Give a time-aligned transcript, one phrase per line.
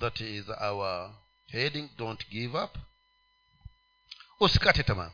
[0.00, 1.14] that is our
[1.52, 2.78] heading don't give up.
[4.40, 5.10] Usikate tamaa.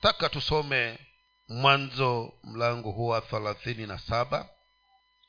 [0.00, 0.98] Taka tusome
[1.48, 4.48] mwanzo mlango huu wa thelathini na saba.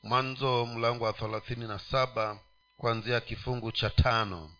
[0.02, 2.40] Mwanzo mlango wa thelathini na saba
[2.76, 4.50] kuanzia kifungu cha tano.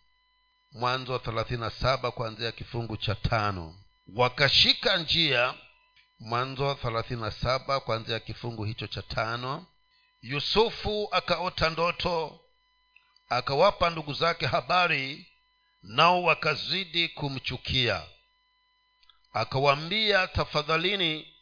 [0.73, 3.75] Mwanzo wa thelathini na saba kuanzia kifungu cha tano.
[4.17, 5.55] Wakashika njia
[6.21, 9.67] mwanzo wa thelathini na saba kuanzia kifungu hicho cha tano.
[10.23, 12.41] Yusufu akaota ndoto
[13.29, 15.27] akawapa ndugu zake habari
[15.83, 18.03] nao wakazidi kumchukia.
[19.33, 21.35] Akawaambia tafadhalini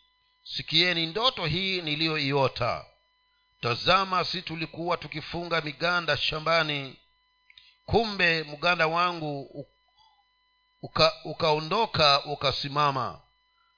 [0.44, 2.84] sikieni ndoto hii niliyoiota.
[3.60, 6.96] Tazama si tulikuwa tukifunga miganda shambani.
[7.84, 9.66] Kumbe mganda wangu
[10.82, 13.20] uka, ukaondoka ukasimama.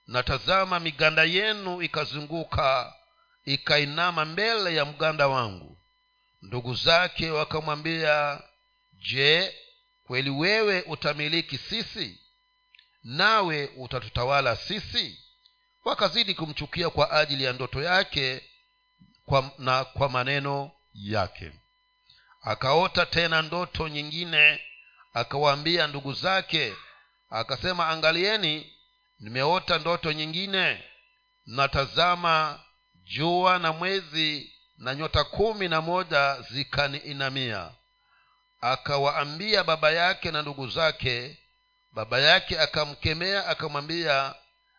[0.06, 2.94] Na tazama miganda yenu ikazunguka
[3.44, 5.77] ikainama mbele ya mganda wangu
[6.42, 8.42] ndugu zake wakamwambia
[8.92, 9.54] je
[10.02, 12.18] kweli wewe utamiliki sisi?
[13.04, 15.18] Nawe utatutawala sisi?
[15.84, 18.40] Wakazidi kumchukia kwa ajili ya ndoto yake
[19.24, 21.52] kwa, na kwa maneno yake.
[22.42, 24.60] Akaota tena ndoto nyingine
[25.14, 26.74] akawaambia ndugu zake
[27.30, 28.72] akasema angalieni
[29.20, 30.84] nimeota ndoto nyingine.
[31.46, 32.60] Natazama
[32.94, 37.70] jua na mwezi na nyota kumi na moja zikaniinamia.
[38.60, 41.38] Akawaambia baba yake na ndugu zake.
[41.92, 44.34] Baba yake akamkemea akamwambia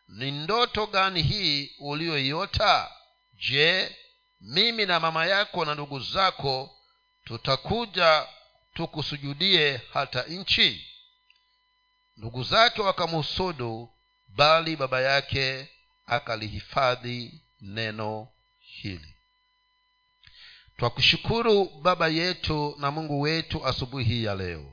[0.07, 2.91] ni ndoto gani hii uliyoiota?
[3.33, 3.95] Je
[4.41, 6.77] mimi na mama yako na ndugu zako
[7.25, 8.27] tutakuja
[8.73, 10.87] tukusujudie hata nchi?
[12.17, 13.89] Ndugu zake wakamhusudu
[14.27, 15.69] bali baba yake
[16.05, 18.27] akalihifadhi neno
[18.59, 19.15] hili
[20.79, 24.71] twakushukuru baba yetu na mungu wetu asubuhi ya leo.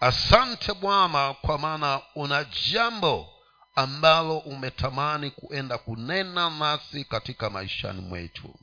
[0.00, 3.28] Asante bwana kwa maana una jambo
[3.74, 8.54] ambalo umetamani kuenda kunena nasi katika maishani mwetu.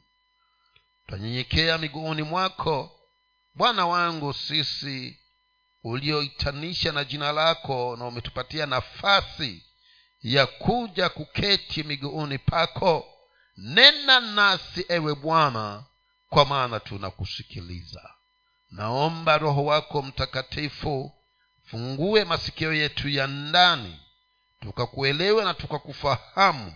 [1.07, 2.91] Twanyenyekea miguuni mwako
[3.55, 5.19] bwana wangu sisi
[5.83, 9.63] ulioitanisha na jina lako na umetupatia nafasi
[10.21, 13.07] ya kuja kuketi miguuni pako.
[13.57, 15.83] Nena nasi ewe bwana
[16.31, 18.09] kwa maana tunakusikiliza.
[18.71, 21.11] Naomba roho wako mtakatifu
[21.65, 23.99] fungue masikio yetu ya ndani
[24.59, 26.73] tukakuelewe na tukakufahamu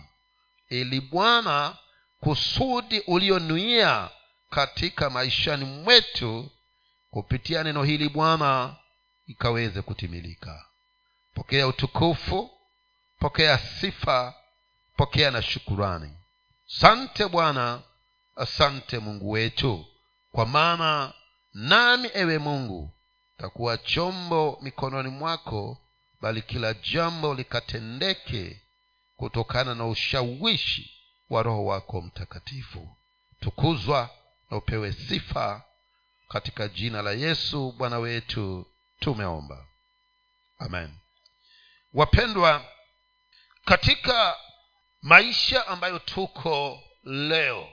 [0.68, 1.76] ili bwana
[2.20, 4.10] kusudi ulionuia
[4.50, 6.50] katika maishani mwetu
[7.10, 8.76] kupitia neno hili bwana
[9.26, 10.64] ikaweze kutimilika.
[11.34, 12.50] Pokea utukufu
[13.18, 14.34] pokea sifa
[14.96, 16.10] pokea na shukurani.
[16.66, 17.82] Sante bwana
[18.36, 19.86] asante mungu wetu
[20.32, 21.12] kwa maana
[21.54, 22.94] nami ewe mungu
[23.36, 25.78] takuwa chombo mikononi mwako
[26.20, 28.62] bali kila jambo likatendeke
[29.16, 30.92] kutokana na ushawishi
[31.30, 32.96] wa roho wako mtakatifu.
[33.40, 34.10] Tukuzwa
[34.50, 35.62] na upewe sifa
[36.28, 38.66] katika jina la yesu bwana wetu
[39.00, 39.66] tumeomba.
[40.58, 40.94] Amen.
[41.94, 42.64] Wapendwa
[43.64, 44.36] katika
[45.02, 47.68] maisha ambayo tuko leo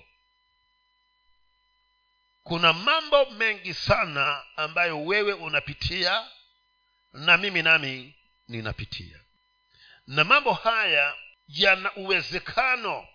[2.43, 6.27] kuna mambo mengi sana ambayo wewe unapitia
[7.13, 8.15] na mimi nami
[8.47, 9.19] ninapitia.
[10.07, 11.15] Na mambo haya
[11.47, 13.07] yana uwezekano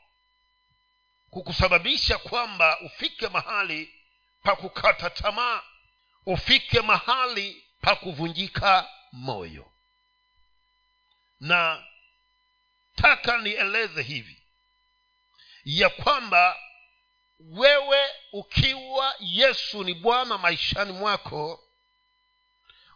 [1.30, 3.94] kukusababisha kwamba ufike mahali
[4.42, 5.62] pa kukata tamaa
[6.26, 9.72] ufike mahali pa kuvunjika moyo.
[11.40, 11.84] Na
[12.96, 14.42] taka nieleze hivi
[15.64, 16.56] ya kwamba
[17.40, 21.64] wewe ukiwa yesu ni bwana maishani mwako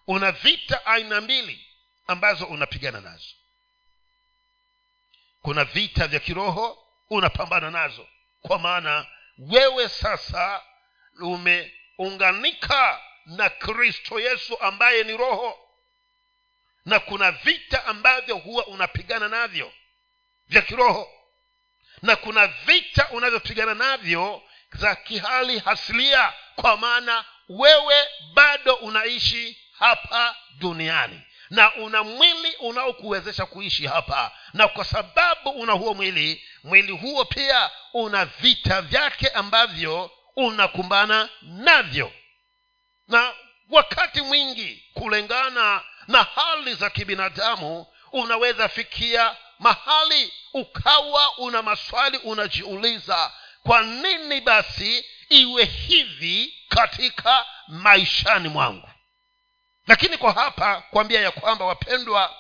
[0.07, 1.67] una vita aina mbili
[2.07, 3.35] ambazo unapigana nazo.
[5.43, 8.09] Kuna vita vya kiroho unapambana nazo
[8.43, 9.07] kwa maana
[9.39, 10.63] wewe sasa
[11.21, 15.59] umeunganika na kristo yesu ambaye ni roho.
[16.85, 19.73] Na kuna vita ambavyo huwa unapigana navyo
[20.49, 21.11] vya kiroho
[22.03, 27.95] na kuna vita unavyopigana navyo za kihali hasilia kwa maana wewe
[28.35, 31.21] bado unaishi hapa duniani.
[31.51, 34.33] Na una mwili unaokuwezesha kuishi hapa.
[34.53, 42.13] Na kwa sababu una huo mwili mwili huo pia una vita vyake ambavyo unakumbana navyo.
[43.09, 43.33] Na
[43.71, 53.33] wakati mwingi kulingana na hali za kibinadamu unaweza fikia mahali ukawa una maswali unajiuliza
[53.63, 58.89] kwa nini basi iwe hivi katika maishani mwangu?
[59.87, 62.37] Lakini kwa hapa kuambia ya kwamba wapendwa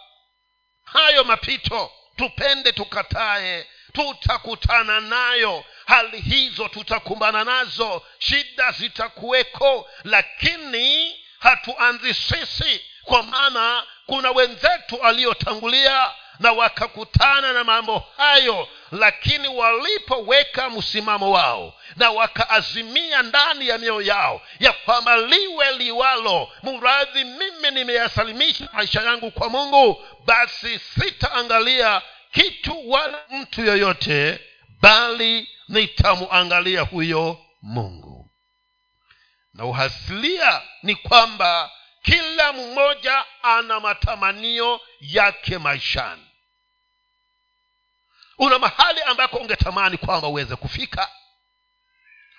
[0.84, 5.64] hayo mapito tupende tukatae tutakutana nayo.
[5.86, 16.10] Hali hizo tutakumbana nazo shida zitakuweko lakini hatuanzi sisi kwa maana kuna wenzetu aliotangulia
[16.42, 24.42] na wakakutana na mambo hayo lakini walipoweka msimamo wao na wakaazimia ndani ya mioyo yao
[24.60, 32.02] ya kwamba liwe liwalo muradhi mimi nimeyasalimisha maisha yangu kwa mungu basi sitaangalia
[32.32, 34.40] kitu wala mtu yoyote
[34.80, 38.30] bali nitamuangalia huyo mungu.
[39.54, 41.70] Na uhasilia ni kwamba
[42.02, 46.22] kila mmoja ana matamanio yake maishani
[48.42, 51.08] una mahali ambako ungetamani kwamba uweze kufika.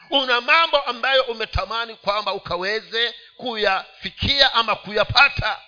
[0.09, 5.59] Una mambo ambayo umetamani kwamba ukaweze kuyafikia ama kuyapata.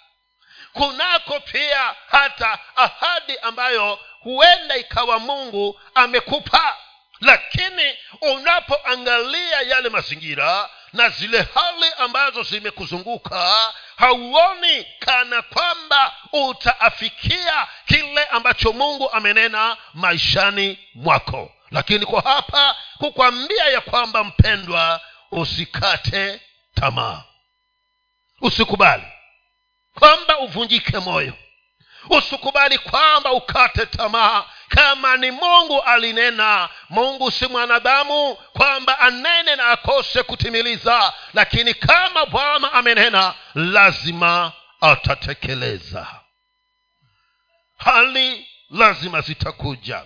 [0.73, 6.77] Kunako pia hata ahadi ambayo huenda ikawa mungu amekupa.
[7.21, 18.73] Lakini unapoangalia yale mazingira na zile hali ambazo zimekuzunguka hauoni kana kwamba utaafikia kile ambacho
[18.73, 21.51] mungu amenena maishani mwako.
[21.71, 25.01] Lakini kwa hapa kukwambia ya kwamba mpendwa
[25.31, 26.41] usikate
[26.75, 27.23] tamaa.
[28.41, 29.07] Usikubali
[29.99, 31.33] kwamba uvunjike moyo.
[32.09, 40.23] Usikubali kwamba ukate tamaa kama ni mungu alinena mungu si mwanadamu kwamba anene na akose
[40.23, 41.13] kutimiliza.
[41.33, 44.51] Lakini kama bwana amenena lazima
[44.81, 46.07] atatekeleza.
[47.77, 50.03] Hali lazima zitakuja.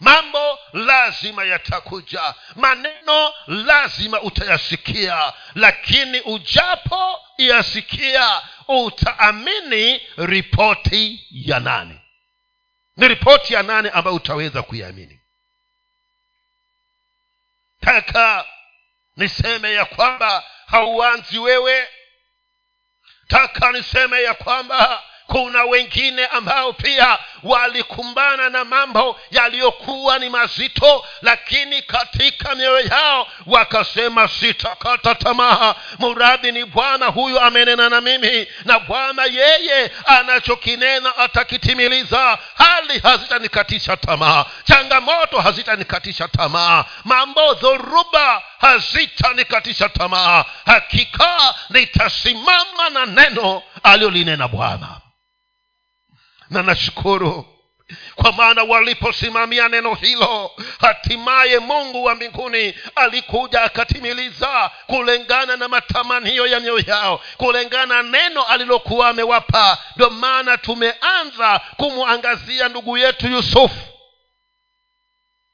[0.00, 2.34] Mambo lazima yatakuja.
[2.56, 5.32] Maneno lazima utayasikia.
[5.54, 11.98] Lakini ujapo yasikia utaamini ripoti ya nani
[12.96, 15.20] ni ripoti ya nane ambayo utaweza kuiamini?
[17.80, 18.46] Taka
[19.16, 21.88] niseme ya kwamba hauanzi wewe.
[23.28, 31.82] Taka niseme ya kwamba kuna wengine ambao pia walikumbana na mambo yaliyokuwa ni mazito lakini
[31.82, 35.74] katika mioyo yao wakasema sitakata tamaa.
[35.98, 42.38] Muradhi ni bwana huyu amenena na mimi na bwana yeye anachokinena atakitimiliza.
[42.54, 50.44] Hali hazitanikatisha tamaa changamoto hazitanikatisha tamaa mambo dhoruba hazitanikatisha tamaa.
[50.66, 55.01] Hakika nitasimama na neno aliyolinena bwana
[56.52, 57.48] na nashukuru
[58.14, 60.50] kwa maana waliposimamia neno hilo
[60.80, 69.08] hatimaye mungu wa mbinguni alikuja akatimiliza kulingana na matamanio ya mioyo yao kulingana neno alilokuwa
[69.08, 69.78] amewapa.
[69.96, 73.80] Ndio maana tumeanza kumwangazia ndugu yetu yusufu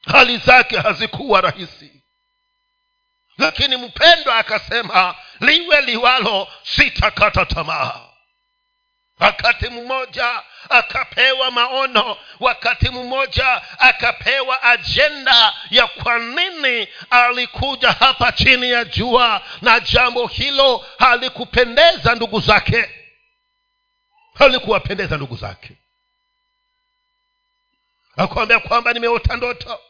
[0.07, 2.03] hali zake hazikuwa rahisi.
[3.39, 8.01] Lakini mpendwa akasema liwe liwalo sitakata tamaa.
[9.21, 18.85] Wakati mmoja akapewa maono wakati mmoja akapewa ajenda ya kwa nini alikuja hapa chini ya
[18.85, 22.91] jua na jambo hilo halikupendeza ndugu zake.
[24.35, 25.77] Halikuwapendeza ndugu zake.
[28.17, 29.81] Akwambia kwamba nimeota ndoto.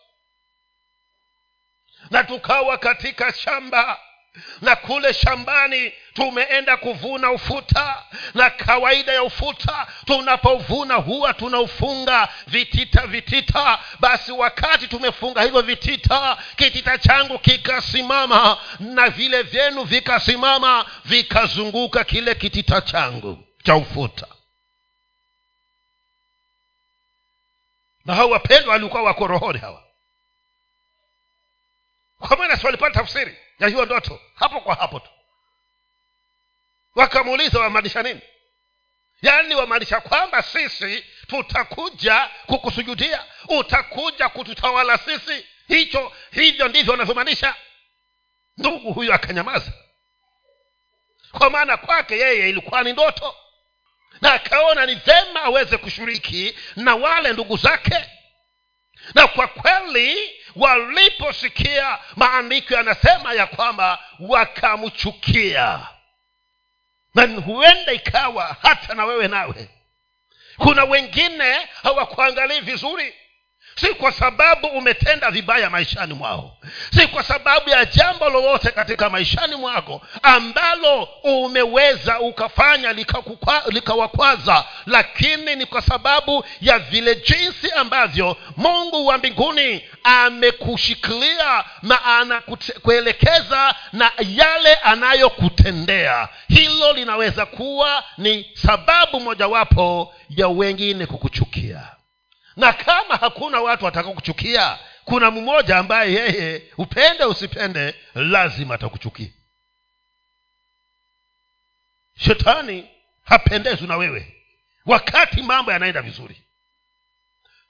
[2.11, 4.01] Na tukawa katika shamba
[4.61, 8.05] na kule shambani tumeenda kuvuna ufuta.
[8.35, 13.79] Na kawaida ya ufuta tunapovuna huwa tunaufunga vitita vitita.
[14.01, 22.81] Basi wakati tumefunga hivyo vitita kitita changu kikasimama na vile vyenu vikasimama vikazunguka kile kitita
[22.81, 24.27] changu cha ufuta.
[28.05, 29.83] Na hao wapendwa walikuwa wako rohoni hawa.
[32.19, 35.11] Kwa maana si walipata tafsiri ya hiyo ndoto hapo kwa hapo tu.
[36.95, 38.21] Wakamuuliza wamaanisha nini?
[39.23, 45.47] Yaani wamaanisha kwamba sisi tutakuja kukusujudia utakuja kututawala sisi.
[45.69, 47.55] Hicho hivyo ndivyo wanavyomaanisha.
[48.57, 49.73] Ndugu huyo akanyamaza.
[51.33, 53.35] Kwa maana kwake yeye ilikuwa ni ndoto
[54.21, 58.05] na akaona ni vema aweze kushiriki na wale ndugu zake
[59.15, 65.87] na kwa kweli waliposikia maandiko yanasema ya kwamba wakamchukia.
[67.15, 69.69] Na huenda ikawa hata na wewe nawe.
[70.57, 73.15] Kuna wengine hawakuangalii vizuri
[73.81, 76.57] si kwa sababu umetenda vibaya maishani mwao.
[76.95, 82.93] Si kwa sababu ya jambo lolote katika maishani mwako ambalo umeweza ukafanya
[83.69, 92.05] likawakwaza lika lakini ni kwa sababu ya vile jinsi ambavyo mungu wa mbinguni amekushikilia na
[92.05, 96.29] anakuelekeza na yale anayokutendea.
[96.49, 101.98] Hilo linaweza kuwa ni sababu mojawapo ya wengine kukuchukia
[102.59, 109.29] na kama hakuna watu watakakuchukia kuna mmoja ambaye yeye upende usipende lazima atakuchukia.
[112.17, 112.89] Shetani
[113.25, 114.35] hapendezwi na wewe
[114.87, 116.43] wakati mambo yanaenda vizuri.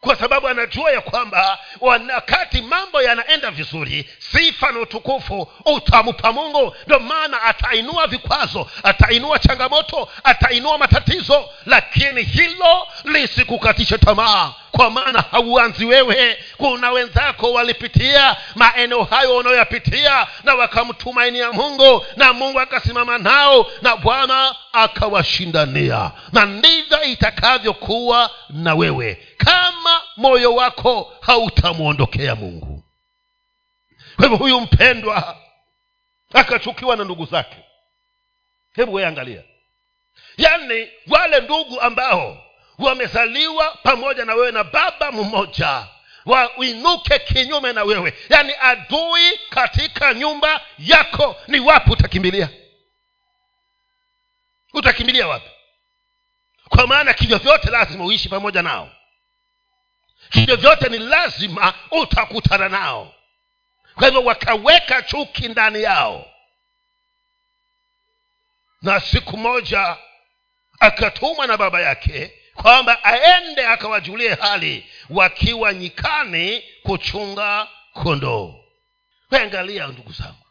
[0.00, 6.76] Kwa sababu anajua ya kwamba wakati mambo yanaenda vizuri sifa na utukufu utampa mungu.
[6.86, 15.84] Ndio maana atainua vikwazo atainua changamoto atainua matatizo lakini hilo lisikukatishe tamaa kwa maana hauanzi
[15.84, 16.38] wewe.
[16.56, 24.56] Kuna wenzako walipitia maeneo hayo unayoyapitia na wakamtumainia mungu na mungu akasimama nao na bwana
[24.72, 26.10] akawashindania.
[26.32, 29.26] Na ndivyo itakavyokuwa na wewe.
[29.36, 32.84] Kama moyo wako hautamwondokea mungu.
[34.16, 35.36] Kwa hivyo huyu mpendwa
[36.34, 37.56] akachukiwa na ndugu zake.
[38.74, 39.42] Hebu weangalia
[40.38, 42.44] yani wale ndugu ambao
[42.78, 45.86] wamezaliwa pamoja na wewe na baba mmoja.
[46.24, 48.14] Wainuke kinyume na wewe.
[48.28, 52.48] Yaani adui katika nyumba yako ni wapi utakimbilia?
[54.72, 55.50] Utakimbilia wapi?
[56.68, 58.90] Kwa maana kivyovyote lazima uishi pamoja nao.
[60.30, 63.14] Kivyovyote ni lazima utakutana nao.
[63.94, 66.30] Kwa hivyo wakaweka chuki ndani yao.
[68.82, 69.96] Na siku moja
[70.80, 78.54] akatumwa na baba yake kwamba aende akawajulie hali wakiwa nyikani kuchunga kondoo.
[79.30, 80.46] Angalia ndugu zangu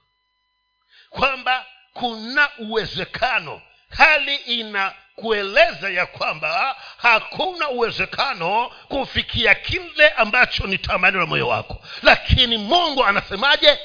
[1.10, 11.20] kwamba kuna uwezekano hali ina kueleza ya kwamba hakuna uwezekano kufikia kile ambacho ni tamanio
[11.20, 11.82] la moyo wako.
[12.04, 13.80] Lakini mungu anasemaje?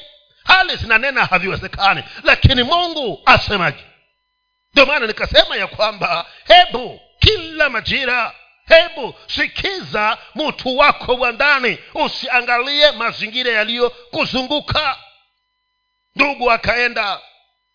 [0.44, 3.84] Hali zinanena haviwezekani lakini mungu asemaje
[4.72, 8.32] ndio maana nikasema ya kwamba hebu kila majira
[8.68, 14.96] hebu sikiza mtu wako wa ndani usiangalie mazingira yaliyokuzunguka.
[16.16, 17.20] Ndugu akaenda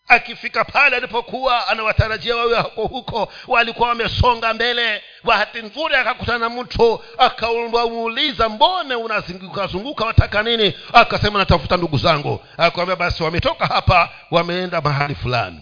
[0.08, 5.04] akifika pale alipokuwa anawatarajia wawe wako huko walikuwa wamesonga mbele.
[5.24, 10.74] Bahati nzuri akakutana na mtu akamuuliza mbone unazungukazunguka wataka nini?
[10.94, 12.46] Akasema natafuta ndugu zangu.
[12.58, 15.62] Akawambia basi wametoka hapa wameenda mahali fulani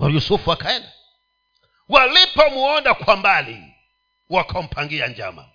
[0.00, 0.92] yusufu akaenda.
[1.88, 3.74] Walipomwona kwa mbali
[4.30, 5.48] wakampangia njama.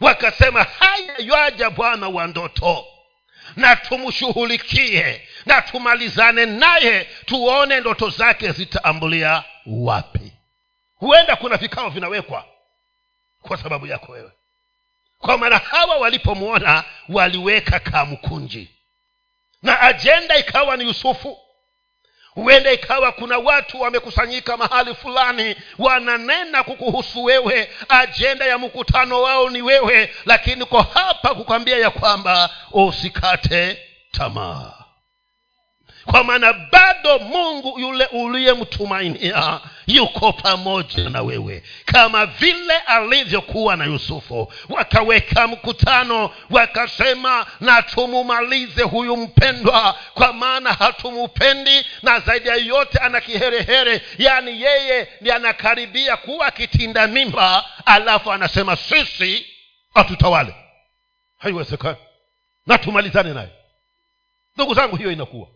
[0.00, 2.86] Wakasema haya yaja bwana wa ndoto.
[3.56, 10.32] Na tumshughulikie na tumalizane naye tuone ndoto zake zitaambulia wapi.
[10.94, 12.44] Huenda kuna vikao vinawekwa
[13.42, 14.32] kwa sababu yako wewe.
[15.18, 18.70] Kwa maana hawa walipomwona waliweka kamkunji.
[19.62, 21.38] Na ajenda ikawa ni yusufu
[22.34, 29.62] huenda ikawa kuna watu wamekusanyika mahali fulani wananena kukuhusu wewe ajenda ya mkutano wao ni
[29.62, 33.78] wewe lakini kwa hapa kukwambia ya kwamba usikate
[34.12, 34.72] tamaa
[36.04, 41.62] kwa maana bado mungu yule uliyemtumainia yuko pamoja na wewe.
[41.84, 51.86] Kama vile alivyokuwa na yusufu wakaweka mkutano wakasema na tumumalize huyu mpendwa kwa maana hatumupendi
[52.02, 54.02] na zaidi ya yote ana kiherehere.
[54.18, 59.46] Yaani yeye ni anakaribia kuwa kitinda mimba alafu anasema sisi
[59.94, 60.54] hatutawale.
[61.38, 61.96] Haiwezekani.
[62.66, 63.48] Na tumalizane naye.
[64.56, 65.48] Ndugu zangu hiyo inakuwa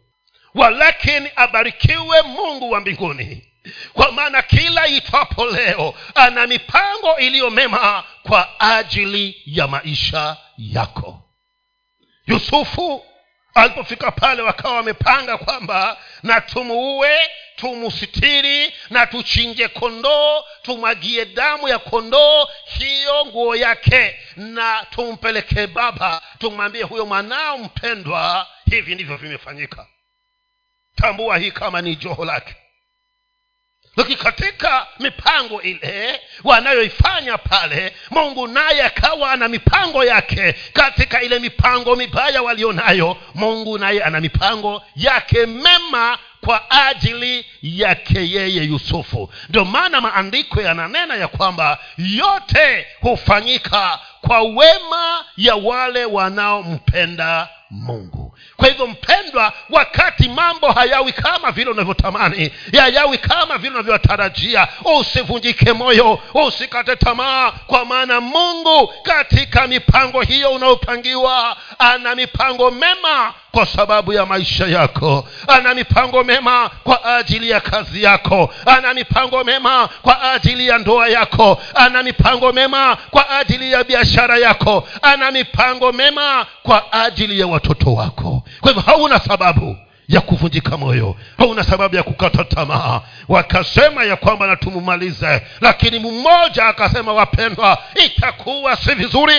[0.58, 3.44] walakini abarikiwe mungu wa mbinguni.
[3.92, 11.22] Kwa maana kila itwapo leo ana mipango iliyo mema kwa ajili ya maisha yako.
[12.26, 13.04] Yusufu
[13.54, 17.18] alipofika pale wakawa wamepanga kwamba na tumuue
[17.56, 26.82] tumusitiri na tuchinje kondoo tumwagie damu ya kondoo hiyo nguo yake na tumpelekee baba tumwambie
[26.82, 29.86] huyo mwanao mpendwa hivi ndivyo vimefanyika
[31.00, 32.54] tambua hii kama ni joho lake.
[33.96, 40.52] Lakini katika mipango ile wanayoifanya pale mungu naye akawa ana mipango yake.
[40.72, 48.62] Katika ile mipango mibaya walionayo mungu naye ana mipango yake mema kwa ajili yake yeye
[48.64, 49.32] yusufu.
[49.48, 58.17] Ndio maana maandiko yananena ya kwamba yote hufanyika kwa wema ya wale wanaompenda mungu
[58.58, 66.20] kwa hivyo mpendwa wakati mambo hayawi kama vile unavyotamani yayawi kama vile unavyotarajia usivunjike moyo
[66.34, 74.26] usikate tamaa kwa maana mungu katika mipango hiyo unayopangiwa ana mipango mema kwa sababu ya
[74.26, 75.28] maisha yako.
[75.48, 78.54] Ana mipango mema kwa ajili ya kazi yako.
[78.66, 81.62] Ana mipango mema kwa ajili ya ndoa yako.
[81.74, 84.88] Ana mipango mema kwa ajili ya biashara yako.
[85.02, 88.42] Ana mipango mema kwa ajili ya watoto wako.
[88.60, 89.76] Kwa hivyo hauna sababu
[90.08, 91.16] ya kuvunjika moyo.
[91.38, 93.00] Hauna sababu ya kukata tamaa.
[93.28, 95.42] Wakasema ya kwamba na tumumalize.
[95.60, 99.34] Lakini mmoja akasema wapendwa itakuwa si vizuri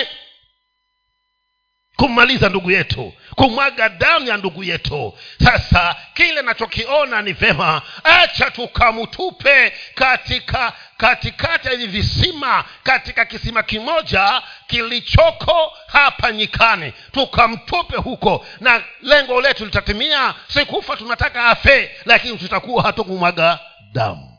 [2.00, 5.18] kummaliza ndugu yetu kumwaga damu ya ndugu yetu.
[5.44, 14.42] Sasa kile nachokiona ni vema acha tukamtupe katika katikati ya hivi visima katika kisima kimoja
[14.66, 16.92] kilichoko hapa nyikani.
[17.12, 23.58] Tukamtupe huko na lengo letu litatimia sikufa tunataka afe lakini tutakuwa hatukumwaga
[23.92, 24.38] damu.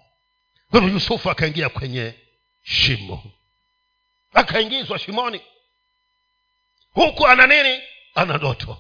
[0.72, 2.13] Kwa hivyo yusufu akaingia kwenye
[2.63, 3.24] shimo.
[4.34, 5.41] Akaingizwa shimoni
[6.93, 7.81] huku ana nini?
[8.15, 8.77] Ana ndoto.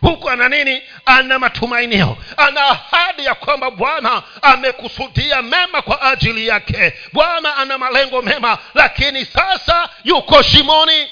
[0.00, 0.82] Huku ana nini?
[1.04, 2.16] Ana matumainio.
[2.36, 6.94] Ana ahadi ya kwamba bwana amekusudia mema kwa ajili yake.
[7.12, 11.08] Bwana ana malengo mema lakini sasa yuko shimoni.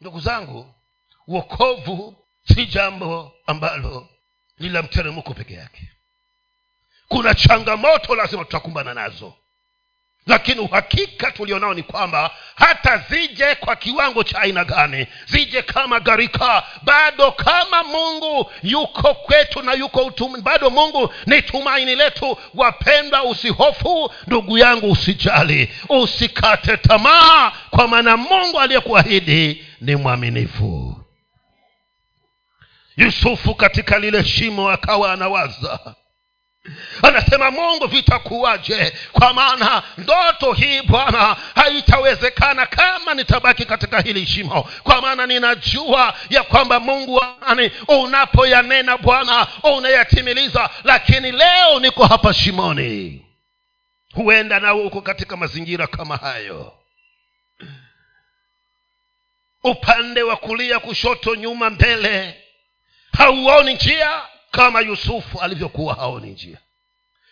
[0.00, 0.74] Ndugu zangu
[1.26, 2.16] uokovu
[2.54, 4.08] si jambo ambalo
[4.58, 5.92] ni la mteremko peke yake.
[7.08, 9.34] Kuna changamoto lazima tutakumbana nazo
[10.26, 16.62] lakini uhakika tulionao ni kwamba hata zije kwa kiwango cha aina gani zije kama gharika
[16.82, 22.38] bado kama mungu yuko kwetu na yuko utumi, bado mungu ni tumaini letu.
[22.54, 30.96] Wapendwa usihofu ndugu yangu usijali usikate tamaa kwa maana mungu aliyekuahidi ni mwaminifu.
[32.96, 35.94] Yusufu katika lile shimo akawa anawaza
[37.02, 38.92] anasema mungu vitakuwaje?
[39.12, 44.62] Kwa maana ndoto hii bwana haitawezekana kama nitabaki katika hili shimo.
[44.82, 53.26] Kwa maana ninajua ya kwamba mungu ani unapoyanena bwana unayatimiliza lakini leo niko hapa shimoni.
[54.14, 56.72] Huenda nawe uko katika mazingira kama hayo.
[59.64, 62.42] Upande wa kulia kushoto nyuma mbele
[63.18, 64.22] hauoni njia
[64.52, 66.58] kama yusufu alivyokuwa haoni njia.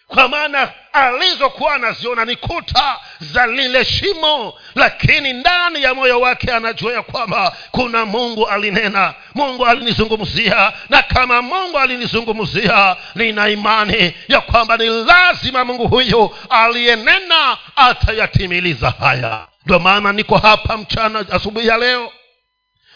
[0.07, 6.93] Kwa maana alizokuwa anaziona ni kuta za lile shimo lakini ndani ya moyo wake anajua
[6.93, 14.77] ya kwamba kuna mungu alinena mungu alinizungumzia na kama mungu alinizungumzia nina imani ya kwamba
[14.77, 19.47] ni lazima mungu huyu aliyenena atayatimiliza haya.
[19.65, 22.13] Ndio maana niko hapa mchana asubuhi ya leo.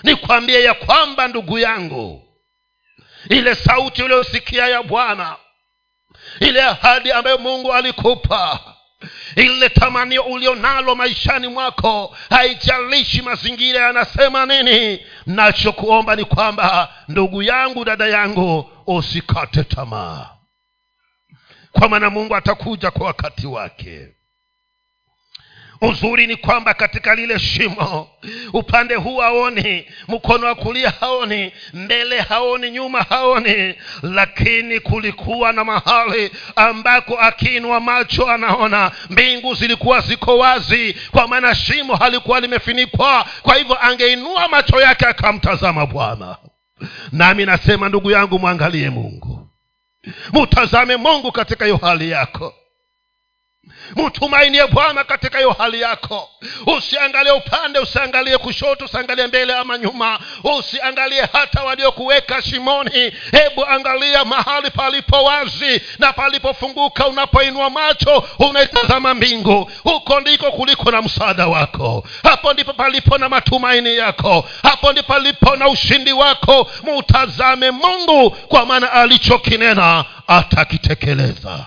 [0.03, 2.23] Nikwambie ya kwamba ndugu yangu
[3.29, 5.37] ile sauti uliyosikia ya bwana.
[6.41, 8.61] Ile ahadi ambayo mungu alikupa.
[9.37, 12.17] Ile tamanio ulionalo maishani mwako.
[12.31, 15.07] Haijalishi mazingira yanasema nini.
[15.27, 20.31] Nachokuomba ni kwamba ndugu yangu dada yangu usikate tamaa.
[21.73, 24.13] Kwa maana mungu atakuja kwa wakati wake
[25.81, 28.09] uzuri ni kwamba katika lile shimo
[28.53, 36.31] upande huu haoni mkono wa kulia haoni mbele haoni nyuma haoni lakini kulikuwa na mahali
[36.57, 43.27] ambako akiinwa macho anaona mbingu zilikuwa ziko wazi kwa maana shimo halikuwa limefinikwa.
[43.43, 46.37] Kwa hivyo angeinua macho yake akamtazama bwana.
[47.13, 49.49] Nami nasema ndugu yangu mwangalie mungu
[50.33, 52.55] mutazame mungu katika hiyo hali yako
[53.96, 56.31] mtumainie bwana katika hiyo hali yako.
[56.79, 60.18] Usiangalie upande usiangalie kushoto usiangalie mbele ama nyuma.
[60.59, 63.12] Usiangalie hata waliokuweka shimoni.
[63.33, 69.70] Hebu angalia mahali palipo wazi na palipofunguka unapoinua macho unaitazama mbingu.
[69.83, 72.05] Huko ndiko kuliko na msaada wako.
[72.22, 74.48] Hapo ndipo palipo na matumaini yako.
[74.62, 76.70] Hapo ndipo palipo na ushindi wako.
[76.83, 81.66] Mutazame mungu kwa maana alichokinena atakitekeleza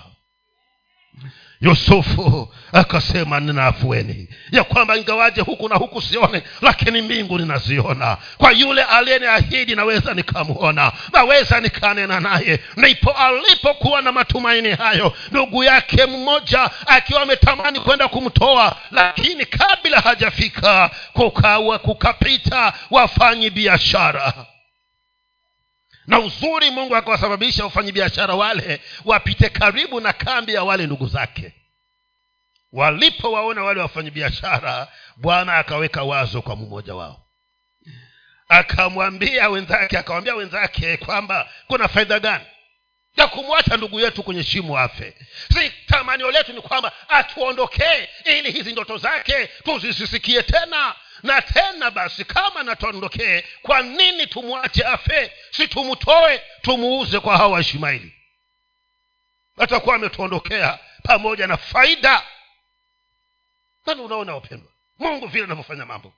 [1.60, 8.16] yusufu akasema nina afueni ya kwamba ingawaje huku na huku sione lakini mbingu ninaziona.
[8.38, 12.60] Kwa yule aliyeniahidi naweza nikamwona naweza nikanena naye.
[12.76, 20.90] Ndipo alipokuwa na matumaini hayo ndugu yake mmoja akiwa ametamani kwenda kumtoa lakini kabla hajafika
[21.12, 24.32] kukawa kukapita wafanyi biashara
[26.08, 31.52] na uzuri mungu akawasababisha wafanyabiashara wale wapite karibu na kambi ya wale ndugu zake.
[32.72, 37.22] Walipowaona wale wafanyabiashara bwana akaweka wazo kwa mmoja wao.
[38.48, 42.44] Akamwambia wenzake akawambia wenzake kwamba kuna faida gani
[43.18, 45.14] ya kumwacha ndugu yetu kwenye shimo afe.
[45.54, 50.94] Si tamanio letu ni kwamba atuondokee ili hizi ndoto zake tuzisisikie tena.
[51.22, 55.32] Na tena basi kama natuondokee kwa nini tumwache afe?
[55.50, 58.12] Si tumtoe tumuuze kwa hawa ishmaili
[59.58, 62.22] atakuwa ametuondokea pamoja na faida.
[63.86, 64.72] Nani unaona wapendwa?
[64.98, 66.12] Mungu vile anavyofanya mambo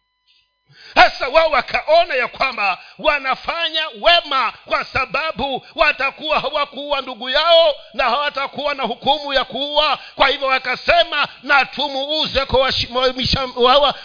[0.94, 8.74] hasa wao wakaona ya kwamba wanafanya wema kwa sababu watakuwa hawakuua ndugu yao na hawatakuwa
[8.74, 9.98] na hukumu ya kuua.
[10.14, 12.72] Kwa hivyo wakasema na tumuuze kwa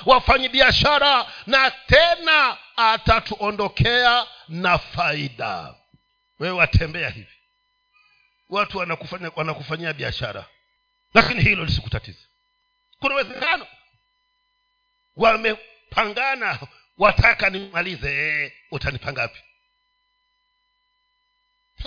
[0.06, 5.74] wafanyabiashara na tena atatuondokea na faida.
[6.40, 7.36] Wewe watembea hivi.
[8.50, 10.46] Watu wanakufanya wanakufanyia biashara.
[11.14, 12.20] Lakini hilo lisikutatiza
[13.00, 13.68] kuna uwezekano.
[15.16, 15.58] Wame
[15.96, 16.60] pangana
[16.98, 18.54] wataka nimalize.
[18.72, 19.40] Utanipangapi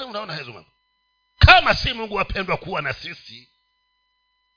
[0.09, 0.71] unaona hizo mambo.
[1.39, 3.49] Kama si mungu wapendwa kuwa na sisi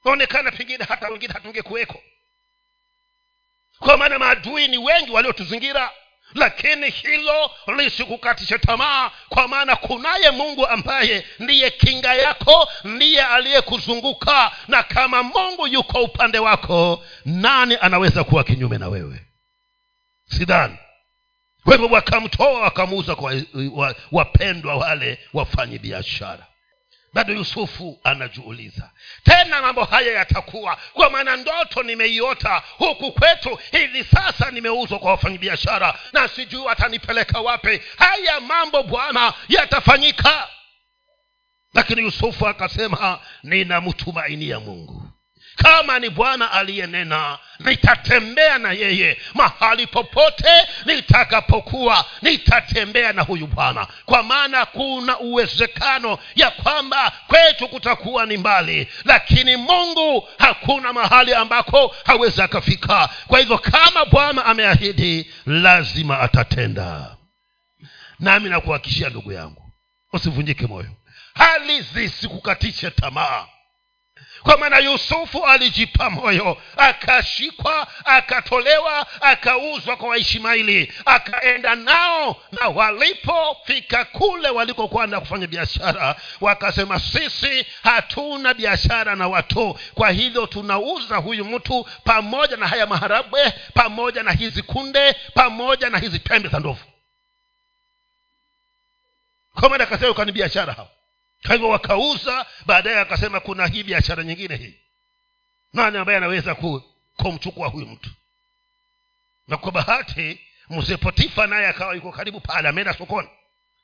[0.06, 2.04] naonekana pengine hata wengine hatungekuweko.
[3.80, 5.92] Kwa maana maadui ni wengi waliotuzingira
[6.34, 14.84] lakini hilo lisikukatishe tamaa kwa maana kunaye mungu ambaye ndiye kinga yako ndiye aliyekuzunguka na
[14.84, 19.26] kama mungu yuko upande wako nani anaweza kuwa kinyume na wewe
[20.38, 20.78] sidhani.
[21.64, 23.34] Kwa hivyo wakamtoa wakamuuza kwa
[24.12, 26.48] wapendwa wale wafanyi biashara.
[27.14, 28.90] Bado yusufu anajiuliza
[29.24, 30.78] tena mambo haya yatakuwa?
[30.94, 37.82] Kwa maana ndoto nimeiota huku kwetu hivi sasa nimeuzwa kwa wafanyabiashara na sijui watanipeleka wapi.
[37.98, 40.48] Haya mambo bwana yatafanyika.
[41.74, 45.01] Lakini yusufu akasema ninamtumainia mungu
[45.56, 49.18] kama ni bwana aliyenena nitatembea na yeye.
[49.34, 50.50] Mahali popote
[50.86, 53.88] nitakapokuwa nitatembea na huyu bwana.
[54.06, 61.96] Kwa maana kuna uwezekano ya kwamba kwetu kutakuwa ni mbali lakini mungu hakuna mahali ambako
[62.06, 63.10] hawezi akafika.
[63.28, 67.16] Kwa hivyo kama bwana ameahidi lazima atatenda.
[68.20, 69.72] Nami nakuhakishia ndugu yangu
[70.14, 70.90] usivunjike moyo.
[71.34, 73.46] Hali zisikukatishe tamaa
[74.44, 84.50] kwa maana yusufu alijipa moyo akashikwa akatolewa akauzwa kwa waishmaili akaenda nao na walipofika kule
[84.50, 91.88] walikokuwa na kufanya biashara wakasema sisi hatuna biashara na watu kwa hivyo tunauza huyu mtu
[92.04, 96.84] pamoja na haya maharabwe pamoja na hizi kunde pamoja na hizi pembe za ndovu.
[99.60, 100.90] Kwa maana akasema ukani biashara hao
[101.46, 104.80] kwa hivyo wakauza baadaye akasema kuna hii biashara nyingine hii.
[105.74, 106.56] Nani ambaye anaweza
[107.18, 108.10] kumchukua huyu mtu?
[109.48, 113.30] Na kwa bahati mzee potifa naye akawa yuko karibu pale ameenda sokoni.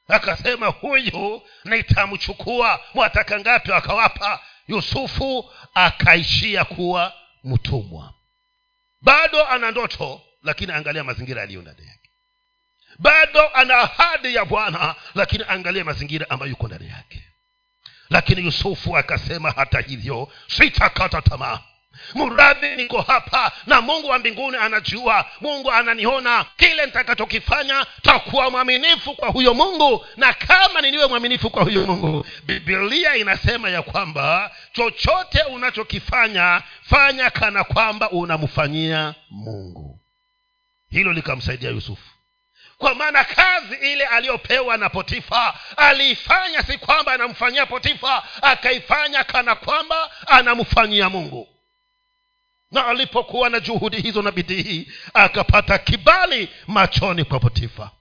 [0.07, 2.79] Akasema huyu nitamchukua.
[2.93, 3.71] Mwataka ngapi?
[3.71, 4.39] Akawapa.
[4.67, 8.13] Yusufu akaishia kuwa mtumwa.
[9.01, 12.09] Bado ana ndoto lakini angalia mazingira yaliyo ndani yake.
[12.99, 17.26] Bado ana ahadi ya bwana lakini angalia mazingira ambayo yuko ndani yake
[18.09, 21.59] lakini yusufu akasema hata hivyo sitakata tamaa.
[22.15, 25.25] Mradhi niko hapa na mungu wa mbinguni anajua.
[25.41, 26.45] Mungu ananiona.
[26.57, 30.05] Kile nitakachokifanya takuwa mwaminifu kwa huyo mungu.
[30.17, 37.63] Na kama niliwe mwaminifu kwa huyo mungu bibilia inasema ya kwamba chochote unachokifanya fanya kana
[37.63, 39.99] kwamba unamfanyia mungu.
[40.89, 42.11] Hilo likamsaidia yusufu
[42.77, 50.11] kwa maana kazi ile aliyopewa na potifa aliifanya si kwamba anamfanyia potifa akaifanya kana kwamba
[50.27, 51.47] anamfanyia mungu.
[52.71, 57.91] Na alipokuwa na juhudi hizo na bidii hii akapata kibali machoni kwa potifa.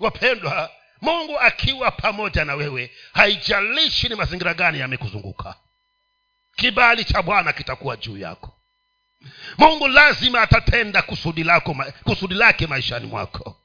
[0.00, 5.54] Wapendwa mungu akiwa pamoja na wewe haijalishi ni mazingira gani yamekuzunguka.
[6.56, 8.57] Kibali cha bwana kitakuwa juu yako
[9.58, 13.56] mungu lazima atatenda kusudi lako kusudi lake maishani mwako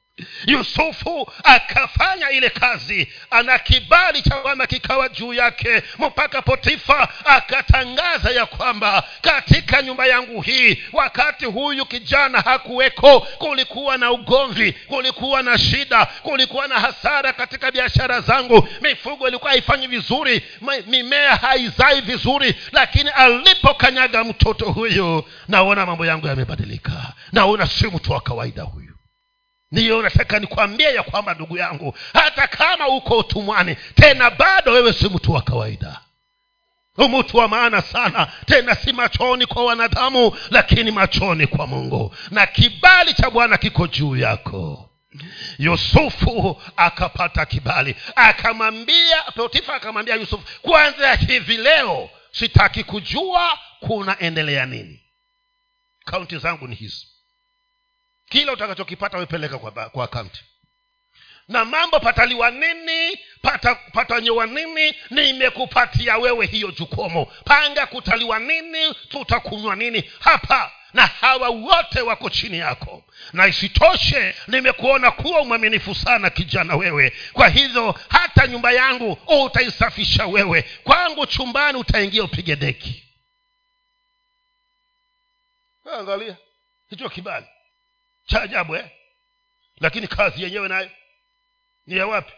[0.46, 8.46] yusufu akafanya ile kazi ana kibali cha kwamba kikawa juu yake mpaka potifa akatangaza ya
[8.46, 16.06] kwamba katika nyumba yangu hii wakati huyu kijana hakuweko kulikuwa na ugomvi kulikuwa na shida
[16.06, 18.68] kulikuwa na hasara katika biashara zangu.
[18.80, 20.42] Mifugo ilikuwa haifanyi vizuri
[20.86, 27.12] mimea haizai vizuri lakini alipokanyaga mtoto huyu naona mambo yangu yamebadilika.
[27.32, 28.83] Naona si mtu wa kawaida huyu
[29.74, 35.04] niyo nataka nikwambie ya kwamba ndugu yangu hata kama uko utumwani tena bado wewe si
[35.08, 36.00] mtu wa kawaida.
[36.98, 42.14] Mtu wa maana sana tena si machoni kwa wanadamu lakini machoni kwa mungu.
[42.30, 44.90] Na kibali cha bwana kiko juu yako.
[45.58, 47.96] Yusufu akapata kibali.
[48.16, 55.00] Akamwambia potifa akamwambia yusufu kwanza hivi leo sitaki kujua kunaendelea nini.
[56.04, 57.06] Kaunti zangu ni hizi
[58.44, 60.44] kila utakachokipata wepeleka kwa, kwa akaunti
[61.48, 69.76] na mambo pataliwa nini pata patanyewa nini nimekupatia wewe hiyo jukomo panga kutaliwa nini tutakunywa
[69.76, 70.10] nini.
[70.20, 73.04] Hapa na hawa wote wako chini yako.
[73.32, 77.12] Na isitoshe nimekuona kuwa mwaminifu sana kijana wewe.
[77.32, 80.62] Kwa hivyo hata nyumba yangu utaisafisha wewe.
[80.84, 83.04] Kwangu chumbani utaingia upige deki.
[85.98, 86.36] Angalia
[86.90, 87.46] hicho kibali
[88.26, 88.90] cha ajabu eh?
[89.80, 90.90] lakini kazi yenyewe nayo
[91.86, 92.32] ni ya wapi?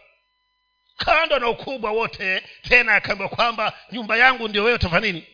[0.97, 5.27] Kando na ukubwa wote tena akaambiwa kwamba nyumba yangu ndio wewe utafanya nini?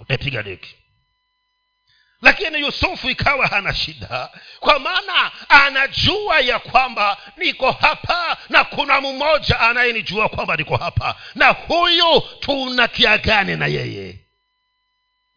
[0.00, 0.76] Utapiga deki.
[2.22, 9.60] Lakini yusufu ikawa hana shida kwa maana anajua ya kwamba niko hapa na kuna mmoja
[9.60, 11.16] anayenijua kwamba niko hapa.
[11.34, 14.18] Na huyu tuna kiagane na yeye.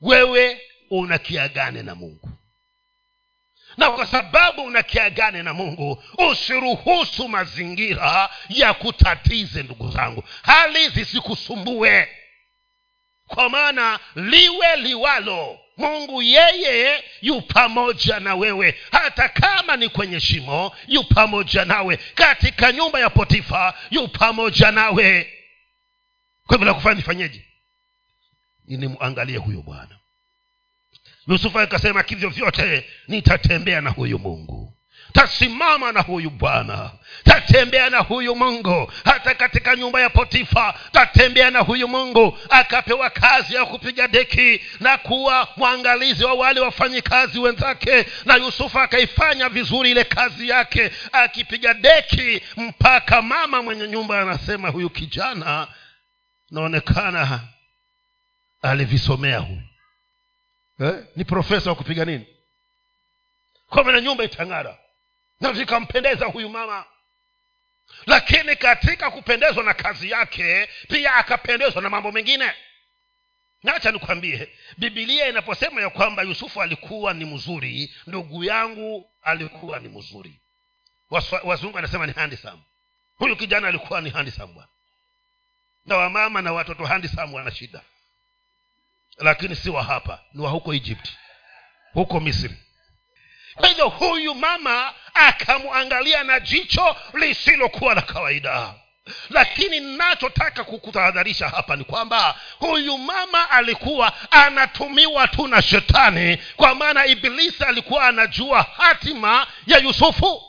[0.02, 2.30] Wewe una kiagane na mungu
[3.78, 10.24] na kwa sababu unakiagane na mungu usiruhusu mazingira ya kutatize ndugu zangu.
[10.42, 12.08] Hali zisikusumbue.
[13.28, 18.80] Kwa maana liwe liwalo mungu yeye yu pamoja na wewe.
[18.92, 21.98] Hata kama ni kwenye shimo yu pamoja nawe.
[22.16, 25.34] Katika nyumba ya potifa yu pamoja nawe.
[26.48, 27.46] Kwa hivyo la kufanya nifanyeje?
[28.68, 30.00] Nimwangalie huyo bwana
[31.28, 34.70] yusufu akasema kivyo vyote nitatembea na huyu mungu.
[35.14, 36.92] Tasimama na huyu bwana.
[37.24, 38.92] Tatembea na huyu mungu.
[39.06, 42.38] Hata katika nyumba ya potifa tatembea na huyu mungu.
[42.50, 49.50] Akapewa kazi ya kupiga deki na kuwa mwangalizi wa wale wafanyikazi wenzake na yusufu akaifanya
[49.50, 55.68] vizuri ile kazi yake akipiga deki mpaka mama mwenye nyumba anasema huyu kijana
[56.52, 57.40] naonekana
[58.62, 59.62] alivisomea huyu
[60.80, 61.04] eh?
[61.16, 62.28] ni profesa wa kupiga nini?
[63.70, 64.78] Kwa na nyumba itang'ara.
[65.42, 66.86] Na vikampendeza huyu mama.
[68.06, 72.54] Lakini katika kupendezwa na kazi yake pia akapendezwa na mambo mengine.
[73.64, 80.40] Nacha nikwambie bibilia inaposema ya kwamba yusufu alikuwa ni mzuri ndugu yangu alikuwa ni mzuri.
[81.44, 82.62] Wazungu anasema ni handisam
[83.16, 84.70] huyu kijana alikuwa ni handisam bwana.
[85.86, 87.82] Na wamama na watoto handisam wana shida
[89.18, 91.10] lakini si wa hapa ni wa huko egypt
[91.94, 92.56] huko misri.
[93.56, 98.74] Kwa hivyo huyu mama akamwangalia na jicho lisilokuwa la kawaida.
[99.30, 107.06] Lakini nachotaka kukutahadharisha hapa ni kwamba huyu mama alikuwa anatumiwa tu na shetani kwa maana
[107.06, 110.42] ibilisi alikuwa anajua hatima ya yusufu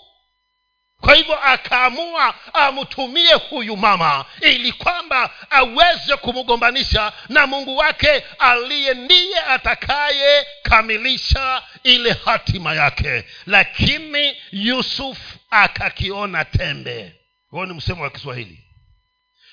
[1.05, 9.41] kwa hivyo akaamua amtumie huyu mama ili kwamba aweze kumgombanisha na mungu wake aliye ndiye
[9.41, 13.25] atakayekamilisha ile hatima yake.
[13.47, 15.19] Lakini yusuf
[15.51, 17.13] akakiona tembe.
[17.49, 18.65] Huo ni msemo wa kiswahili.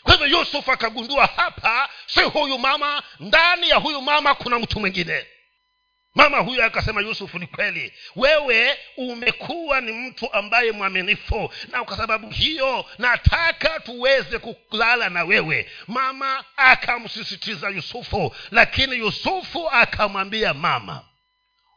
[0.03, 5.25] Kwa hivyo yusuf akagundua hapa si huyu mama ndani ya huyu mama kuna mtu mwingine
[6.15, 7.93] mama huyo akasema yusufu ni kweli.
[8.15, 11.53] Wewe umekuwa ni mtu ambaye mwaminifu.
[11.71, 15.69] Na kwa sababu hiyo nataka tuweze kulala na wewe.
[15.87, 21.05] Mama akamsisitiza yusufu lakini yusufu akamwambia mama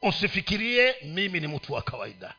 [0.02, 2.34] usifikirie mimi ni mtu wa kawaida.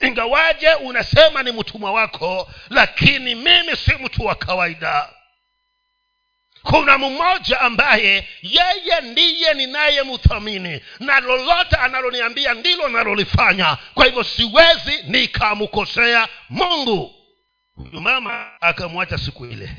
[0.00, 5.08] Ingawaje unasema ni mtumwa wako lakini mimi si mtu wa kawaida
[6.62, 13.76] kuna mmoja ambaye yeye ndiye ninayemthamini na lolote analoniambia ndilo nalolifanya.
[13.94, 17.14] Kwa hivyo siwezi nikamkosea mungu.
[17.74, 19.70] Huyu mama akamwacha siku ile.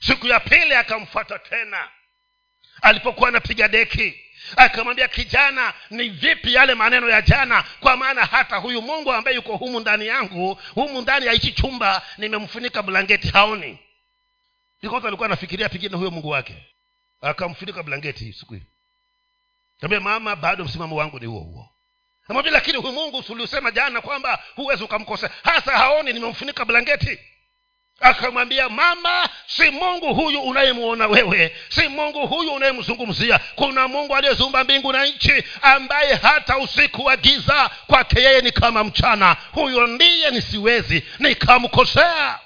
[0.00, 1.88] Siku ya pili akamfuata tena.
[2.82, 4.20] Alipokuwa anapiga deki
[4.56, 7.64] akamwambia kijana ni vipi yale maneno ya jana?
[7.80, 12.02] Kwa maana hata huyu mungu ambaye yuko humu ndani yangu humu ndani ya hichi chumba
[12.18, 13.78] nimemfunika blanketi haoni
[14.82, 16.54] because alikuwa anafikiria pengine huyo mungu wake.
[17.20, 18.62] Akamfunika blanketi siku hii
[19.80, 21.68] tambia mama bado msimamo wangu ni huo huo.
[22.28, 25.30] Amwambia lakini huyu mungu uliusema jana kwamba huwezi ukamkosa.
[25.44, 27.18] Hasa haoni nimemfunika blanketi.
[28.00, 31.56] Akamwambia mama si mungu huyu unayemuona wewe.
[31.68, 33.40] Si mungu huyu unayemzungumzia.
[33.54, 38.84] Kuna mungu aliyeziumba mbingu na nchi ambaye hata usiku wa giza kwake yeye ni kama
[38.84, 39.36] mchana.
[39.52, 42.38] Huyo ndiye nisiwezi nikamkosea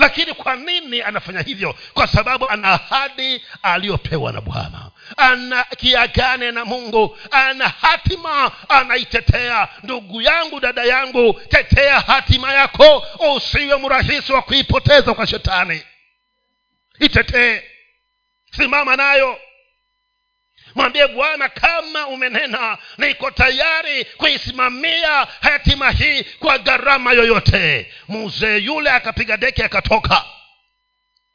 [0.00, 1.74] lakini kwa nini anafanya hivyo?
[1.94, 4.90] Kwa sababu ana ahadi aliyopewa na bwana.
[5.16, 7.18] Ana kiagane na mungu.
[7.30, 9.68] Ana hatima anaitetea.
[9.82, 13.06] Ndugu yangu dada yangu tetea hatima yako.
[13.36, 15.82] Usiwe mrahisi wa kuipoteza kwa shetani.
[17.00, 17.62] Itetee.
[18.56, 19.38] Simama nayo
[20.74, 27.92] mwambie bwana kama umenena niko tayari kuisimamia hatima hii kwa gharama yoyote.
[28.08, 30.24] Mzee yule akapiga deki akatoka.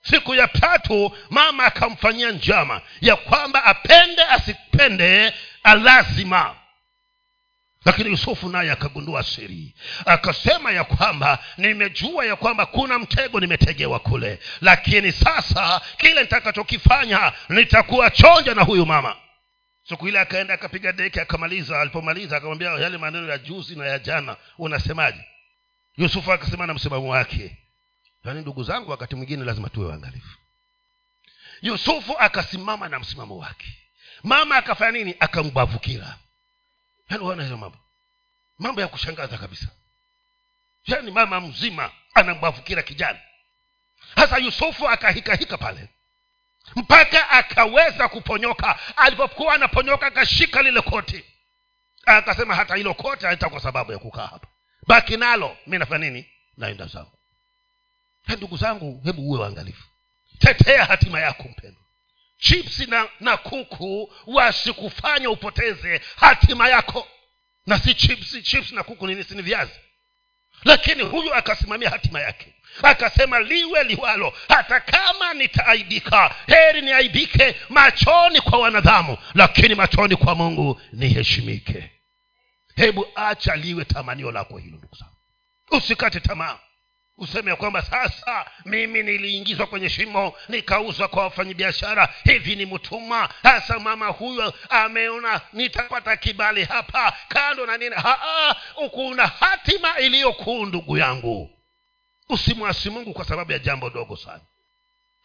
[0.02, 6.56] Siku ya tatu mama akamfanyia njama ya kwamba apende asipende alazima
[7.86, 9.76] lakini yusufu naye akagundua siri.
[10.06, 14.39] Akasema ya kwamba nimejua ya kwamba kuna mtego nimetegewa kule.
[14.62, 19.15] Lakini sasa kile nitakachokifanya nitakuwa chonja na huyu mama
[19.89, 21.82] siku ile akaenda akapiga deki akamaliza.
[21.82, 25.26] Alipomaliza akamwambia yale maneno ya juzi na ya jana unasemaje?
[25.98, 27.58] Yusufu akasema na msimamo wake.
[28.26, 30.38] Yaani ndugu zangu wakati mwingine lazima tuwe waangalifu.
[31.62, 33.78] Yusufu akasimama na msimamo wake.
[34.24, 35.15] Mama akafanya nini?
[35.19, 36.17] Akambavukira.
[37.10, 37.78] Yaani hiyo mambo.
[38.60, 39.67] Mambo ya kushangaza kabisa.
[40.86, 43.19] Yaani mama mzima anambavukira kijana.
[44.15, 45.89] Hasa yusufu akahikahika pale
[46.75, 48.80] mpaka akaweza kuponyoka.
[48.97, 51.25] Alipokuwa anaponyoka akashika lile koti.
[52.06, 54.47] Akasema hata hilo koti haita kwa sababu ya kukaa hapa.
[54.88, 55.58] Baki nalo.
[55.67, 56.30] Mi nafanya nini?
[56.58, 57.12] Naenda zangu.
[58.28, 59.84] Ndugu zangu hebu uwe waangalifu.
[60.39, 61.82] Tetea hatima yako mpendo
[62.39, 67.08] chipsi na, na kuku wasikufanya upoteze hatima yako.
[67.65, 69.71] Na si chipsi chips na kuku nini sini viazi
[70.65, 72.47] lakini huyu akasimamia hatima yake.
[72.84, 76.36] Akasema liwe liwalo hata kama nitaaibika.
[76.47, 81.91] Heri niaibike machoni kwa wanadhamu lakini machoni kwa mungu niheshimike.
[82.75, 85.12] Hebu acha liwe tamanio lako hilo ndugu zangu.
[85.71, 86.58] Usikate tamaa
[87.17, 92.13] useme kwamba sasa mimi niliingizwa kwenye shimo nikauzwa kwa wafanyabiashara.
[92.23, 93.30] Hivi ni mtumwa.
[93.43, 97.95] Sasa mama huyo ameona nitapata kibali hapa kando na nini?
[98.91, 101.49] Kuna hatima iliyokuu ndugu yangu.
[102.30, 104.41] Usimwasi mungu kwa sababu ya jambo dogo sana.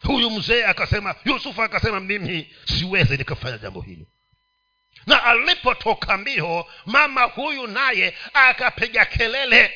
[0.03, 4.05] Huyu mzee akasema yusufu akasema mimi siwezi nikafanya jambo hilo
[5.05, 9.73] na alipotoka mbio mama huyu naye akapiga kelele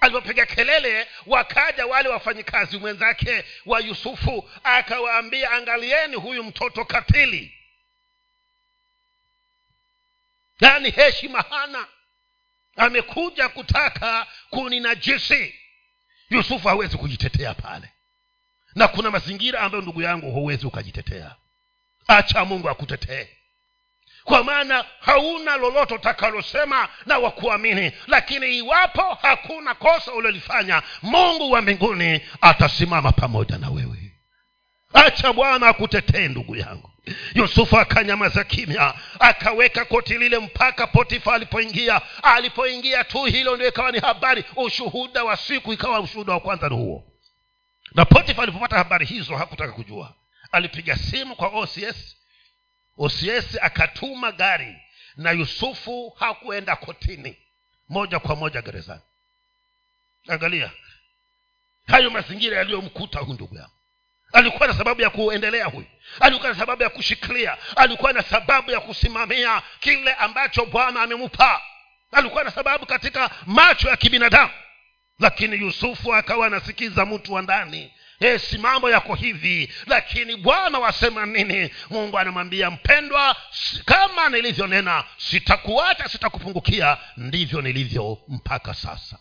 [0.00, 7.54] alipopiga kelele wakaja wale wafanyikazi mwenzake wa yusufu akawaambia angalieni huyu mtoto katili.
[10.60, 11.86] Yaani heshima hana.
[12.76, 15.54] Amekuja kutaka kuninajisi.
[16.30, 17.88] Yusufu hawezi kujitetea pale.
[18.74, 21.36] Na kuna mazingira ambayo ndugu yangu huwezi ukajitetea.
[22.06, 23.28] Acha mungu akutetee
[24.24, 32.20] kwa maana hauna lolote utakalosema na wakuamini lakini iwapo hakuna kosa ulilofanya mungu wa mbinguni
[32.40, 34.12] atasimama pamoja na wewe.
[34.94, 36.90] Acha bwana akutetee ndugu yangu.
[37.34, 42.00] Yusufu akanyamaza kimya akaweka koti lile mpaka potifa alipoingia.
[42.22, 44.44] Alipoingia tu hilo ndio ikawa ni habari.
[44.56, 47.04] Ushuhuda wa siku ikawa ushuhuda wa kwanza ni huo.
[47.94, 50.14] Na potifa alipopata habari hizo hakutaka kujua.
[50.52, 52.16] Alipiga simu kwa ocs
[52.98, 54.76] ocs akatuma gari
[55.16, 57.36] na yusufu hakuenda kotini.
[57.88, 59.00] Moja kwa moja gerezani.
[60.28, 60.70] Angalia.
[61.86, 63.70] Hayo mazingira yaliyomkuta huyu ndugu yangu.
[64.32, 65.86] Alikuwa na sababu ya kuendelea huyu.
[66.20, 67.56] Alikuwa na sababu ya kushikilia.
[67.76, 71.62] Alikuwa na sababu ya kusimamia kile ambacho bwana amempa.
[72.12, 74.52] Alikuwa na sababu katika macho ya kibinadamu.
[75.18, 77.93] Lakini yusufu akawa anasikiza mtu wa ndani
[78.38, 81.70] si mambo yako hivi lakini bwana wasema nini?
[81.90, 83.36] Mungu anamwambia mpendwa
[83.84, 89.18] kama nilivyonena sitakuacha sitakupungukia ndivyo nilivyo mpaka sasa.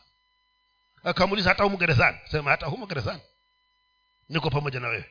[1.03, 2.17] Akamuuliza hata humu gerezani?
[2.31, 3.21] Sema hata humu gerezani.
[4.29, 5.05] Niko pamoja na wewe.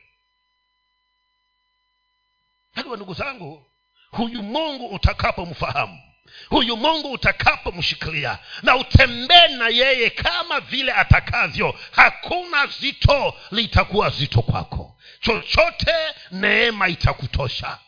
[2.75, 3.65] Haliwa ndugu zangu
[4.11, 5.99] huyu mungu utakapomfahamu
[6.49, 14.97] huyu mungu utakapomshikilia na utembee na yeye kama vile atakavyo hakuna zito litakuwa zito kwako.
[15.19, 15.93] Chochote
[16.31, 17.79] neema itakutosha.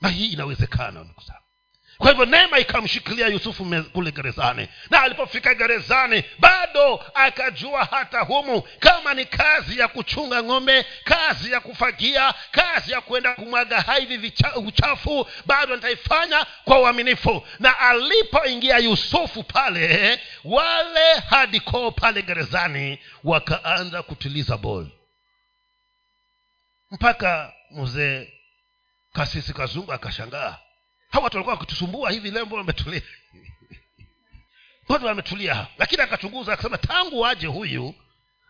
[0.00, 1.40] Na hii inawezekana ndugu zangu
[2.00, 4.68] kwa hivyo neema ikamshikilia yusufu kule gerezani.
[4.90, 11.60] Na alipofika gerezani bado akajua hata humu kama ni kazi ya kuchunga ng'ombe kazi ya
[11.60, 17.46] kufagia kazi ya kuenda kumwaga haivi uchafu bado nitaifanya kwa uaminifu.
[17.58, 24.86] Na alipoingia yusufu pale wale hadikoo pale gerezani wakaanza kutiliza bol
[26.90, 28.32] mpaka mzee
[29.12, 30.58] kasisi kazungu akashangaa
[31.10, 33.02] hawa watu walikuwa wakitusumbua hivi leo mbona wametulia?
[34.88, 37.94] Watu wametulia lakini akachunguza akasema tangu aje huyu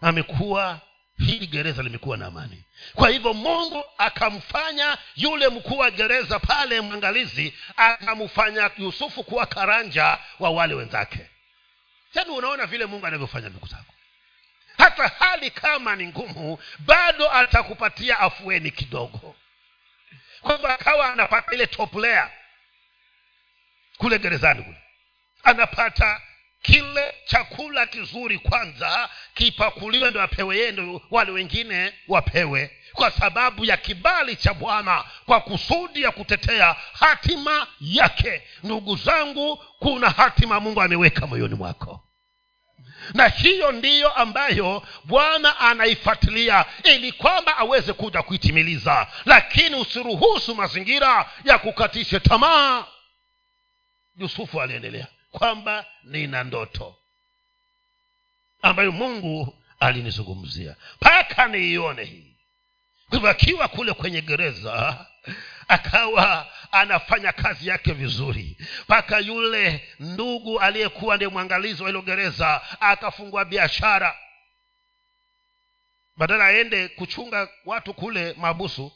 [0.00, 0.80] amekuwa
[1.18, 2.64] hili gereza limekuwa na amani.
[2.94, 10.50] Kwa hivyo mungu akamfanya yule mkuu wa gereza pale mwangalizi akamfanya yusufu kuwa karanja wa
[10.50, 11.30] wale wenzake.
[12.14, 13.94] Yaani unaona vile mungu anavyofanya ndugu zako.
[14.78, 19.36] Hata hali kama ni ngumu bado atakupatia afueni kidogo.
[20.40, 22.30] Kwamba akawa anapata ile top layer
[24.01, 24.76] kule gerezani kule.
[25.44, 26.20] Anapata
[26.62, 32.70] kile chakula kizuri kwanza kipakuliwe ndo apewe yeye ndo wale wengine wapewe.
[32.92, 38.42] Kwa sababu ya kibali cha bwana kwa kusudi ya kutetea hatima yake.
[38.62, 42.05] Ndugu zangu kuna hatima mungu ameweka moyoni mwako.
[43.14, 49.07] Na hiyo ndiyo ambayo bwana anaifuatilia ili kwamba aweze kuja kuitimiliza.
[49.24, 52.84] Lakini usiruhusu mazingira ya kukatishe tamaa
[54.20, 56.96] yusufu aliendelea kwamba nina ndoto
[58.62, 60.76] ambayo mungu alinizungumzia.
[60.96, 62.36] Mpaka niione hii.
[63.10, 65.06] Hivyo akiwa kule kwenye gereza
[65.68, 68.56] akawa anafanya kazi yake vizuri.
[68.82, 74.16] Mpaka yule ndugu aliyekuwa ndiye mwangalizi wa hilo gereza akafungua biashara.
[76.16, 78.92] Badala aende kuchunga watu kule mabusu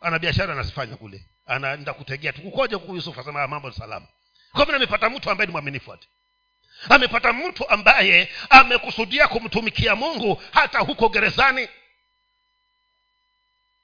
[0.00, 1.26] ana biashara anazifanya kule.
[1.46, 3.20] Anaenda kutegea tukukoja kuku yusufu?
[3.20, 4.06] Asema mambo ni salama
[4.52, 6.08] kwa amepata mtu ambaye ni mwaminifu ati.
[6.88, 11.68] Amepata mtu ambaye amekusudia kumtumikia mungu hata huko gerezani.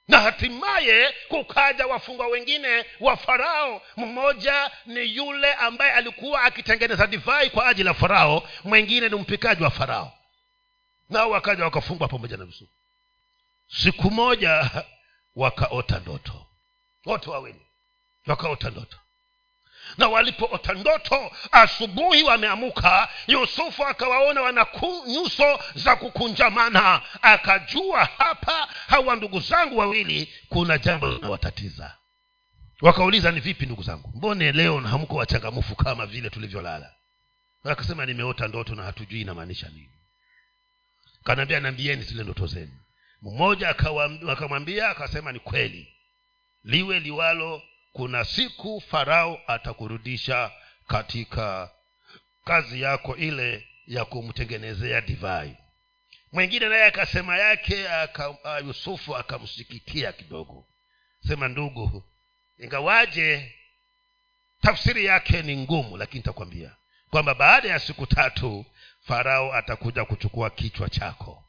[0.09, 3.83] Na hatimaye kukaja wafungwa wengine wa farao.
[3.97, 9.71] Mmoja ni yule ambaye alikuwa akitengeneza divai kwa ajili ya farao mwengine ni mpikaji wa
[9.71, 10.19] farao.
[11.11, 12.73] Nao wakaja wakafungwa pamoja na yusufu.
[13.69, 14.71] Siku moja
[15.37, 16.47] wakaota ndoto.
[17.07, 17.67] Wote wawili
[18.27, 18.97] wakaota ndoto
[19.99, 24.67] na walipoota ndoto asubuhi wameamuka yusufu akawaona wana
[25.07, 27.01] nyuso za kukunjamana.
[27.23, 31.97] Akajua hapa hawa ndugu zangu wawili kuna jambo linawatatiza.
[32.81, 34.13] Wakauliza ni vipi ndugu zangu?
[34.15, 36.93] Mbone leo hamko wachangamufu kama vile tulivyolala?
[37.65, 39.91] Akasema nimeota ndoto na hatujui inamaanisha nini.
[41.25, 42.73] Kanaambia nambieni zile ndoto zenu.
[43.23, 43.69] Mmoja
[44.29, 45.95] akamwambia akasema ni kweli.
[46.65, 47.63] Liwe liwalo
[47.93, 50.51] kuna siku farao atakurudisha
[50.89, 51.71] katika
[52.45, 55.57] kazi yako ile ya kumtengenezea divai.
[56.33, 58.35] Mwingine naye akasema yake aka,
[58.67, 60.67] yusufu akamsikikia kidogo.
[61.29, 62.05] Sema ndugu
[62.59, 63.55] ingawaje
[64.63, 66.71] tafsiri yake ni ngumu lakini nitakwambia
[67.11, 68.65] kwamba baada ya siku tatu
[69.01, 71.45] farao atakuja kuchukua kichwa chako.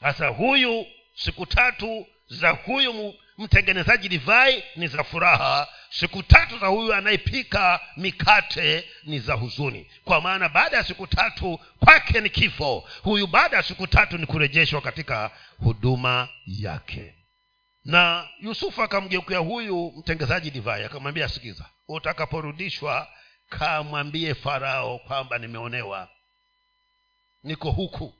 [0.00, 5.68] Sasa huyu siku tatu za huyu mtengenezaji divai ni za furaha.
[5.90, 9.90] Siku tatu za huyu anayepika mikate ni za huzuni.
[10.04, 12.88] Kwa maana baada ya siku tatu kwake ni kifo.
[13.02, 17.14] Huyu baada ya siku tatu ni kurejeshwa katika huduma yake.
[17.84, 23.08] Na yusufu akamgeukia huyu mtengenezaji divai akamwambia sikiza utakaporudishwa
[23.48, 26.08] kamwambie farao kwamba nimeonewa.
[27.44, 28.14] Niko huku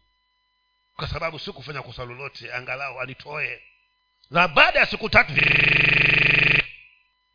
[0.96, 3.62] kwa sababu sikufanya kosa lolote angalau alitoe
[4.30, 5.32] na baada ya siku tatu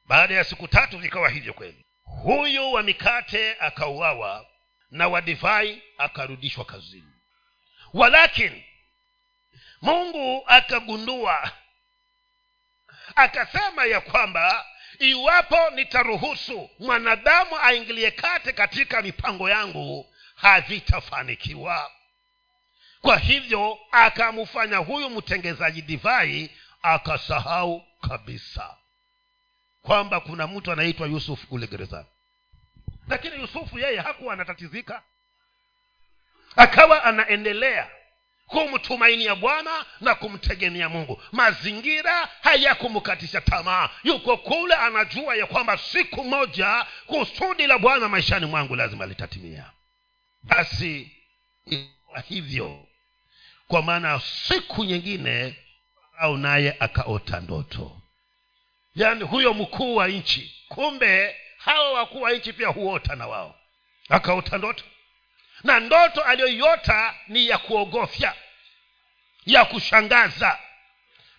[0.06, 1.86] baada ya siku tatu vikawa hivyo kweli.
[2.04, 4.46] Huyu wa mikate akauawa
[4.92, 7.12] na wa divai akarudishwa kazini.
[7.94, 8.66] Walakini
[9.82, 11.52] mungu akagundua
[13.16, 14.66] akasema ya kwamba
[15.00, 21.92] iwapo nitaruhusu mwanadamu aingilie kate katika mipango yangu havitafanikiwa
[23.02, 26.52] kwa hivyo akamfanya huyu mtengezaji divai
[26.86, 28.76] akasahau kabisa
[29.82, 32.06] kwamba kuna mtu anaitwa yusufu kule gerezani.
[33.08, 35.02] Lakini yusufu yeye hakuwa anatatizika.
[36.56, 37.90] Akawa anaendelea
[38.48, 41.22] kumtumainia bwana na kumtegemea mungu.
[41.32, 43.90] Mazingira hayakumkatisha tamaa.
[44.04, 49.72] Yuko kule anajua ya kwamba siku moja kusudi la bwana maishani mwangu lazima litatimia.
[50.44, 51.12] Basi
[52.28, 52.88] hivyo.
[53.68, 55.56] Kwa maana siku nyingine
[56.18, 58.02] au naye akaota ndoto.
[58.96, 63.56] Yaani huyo mkuu wa nchi kumbe hawa wakuu wa nchi pia huota na wao.
[64.10, 64.84] Akaota ndoto.
[65.64, 68.34] Na ndoto aliyoiota ni ya kuogofya
[69.46, 70.60] ya kushangaza.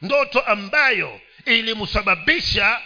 [0.02, 2.80] Ndoto ambayo ilimsababisha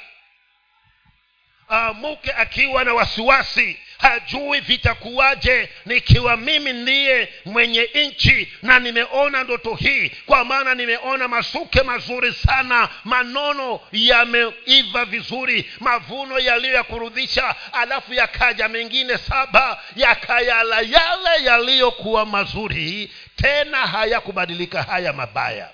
[1.68, 10.09] amuke akiwa na wasiwasi hajui vitakuwaje nikiwa mimi ndiye mwenye nchi na nimeona ndoto hii.
[10.26, 18.68] Kwa maana nimeona masuke mazuri sana manono yameiva vizuri mavuno yaliyo ya kurudhisha alafu yakaja
[18.68, 25.70] mengine saba yakayala yale yaliyokuwa mazuri tena hayakubadilika haya mabaya.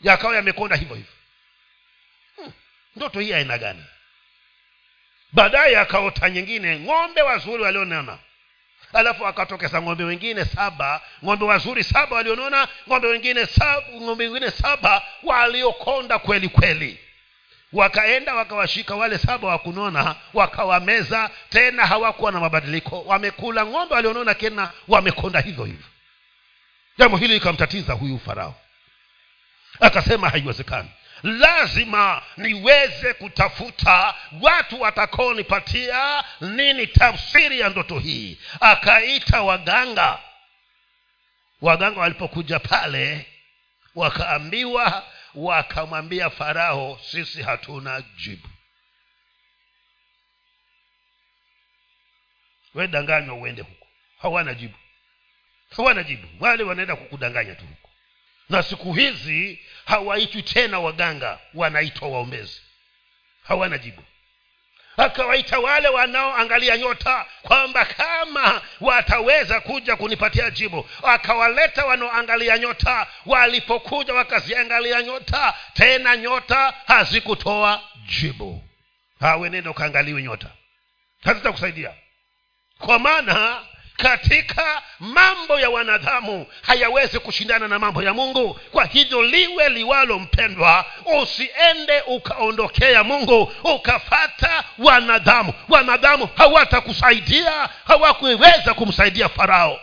[0.00, 1.12] Yakawa yamekonda hivyo hivyo.
[2.36, 2.52] Hmm.
[2.96, 3.84] ndoto hii aina gani
[5.34, 8.18] baadaye akaota nyingine ng'ombe wazuri walionona.
[8.92, 15.02] Alafu akatokeza ng'ombe wengine saba ng'ombe wazuri saba walionona ng'ombe wengine saba ng'ombe wengine saba
[15.22, 16.98] waliokonda kweli kweli.
[17.72, 23.02] Wakaenda wakawashika wale saba wa kunona wakawameza tena hawakuwa na mabadiliko.
[23.02, 25.86] Wamekula ng'ombe walionona tena wamekonda hivyo hivyo.
[26.98, 28.54] Jambo hili likamtatiza huyu farao.
[29.80, 30.88] Akasema haiwezekani
[31.22, 38.38] lazima niweze kutafuta watu watakaonipatia nini tafsiri ya ndoto hii.
[38.60, 40.18] Akaita waganga.
[41.60, 43.26] Waganga walipokuja pale
[43.94, 48.48] wakaambiwa wakamwambia farao sisi hatuna jibu.
[52.74, 53.86] Wedanganywa uende huko.
[54.18, 54.74] Hawana jibu.
[55.76, 56.28] Hawana jibu.
[56.40, 57.83] Wale wanaenda kukudanganya tu huko
[58.48, 62.60] na siku hizi hawaitwi tena waganga wanaitwa waombezi.
[63.42, 64.02] Hawana jibu.
[64.96, 70.88] Akawaita wale wanaoangalia nyota kwamba kama wataweza kuja kunipatia jibu.
[71.02, 77.82] Akawaleta wanaoangalia nyota walipokuja wakaziangalia nyota tena nyota hazikutoa
[78.20, 78.64] jibu.
[79.20, 80.48] Hawe nenda ukaangaliwe nyota.
[81.24, 81.94] Hazitakusaidia.
[82.78, 83.62] Kwa maana
[83.96, 88.60] katika mambo ya wanadamu hayawezi kushindana na mambo ya mungu.
[88.72, 90.84] Kwa hivyo liwe liwalo mpendwa
[91.22, 95.52] usiende ukaondokea mungu ukafata wanadamu.
[95.68, 99.80] Wanadamu hawatakusaidia hawakuweza kumsaidia farao.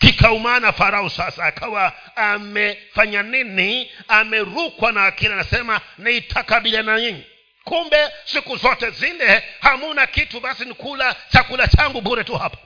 [0.00, 3.90] Kikaumana farao sasa akawa amefanya nini?
[4.08, 7.24] Amerukwa na akili anasema nitakabiliana nyinyi.
[7.64, 12.58] Kumbe siku zote zile hamuna kitu basi ni kula chakula changu bure tu hapa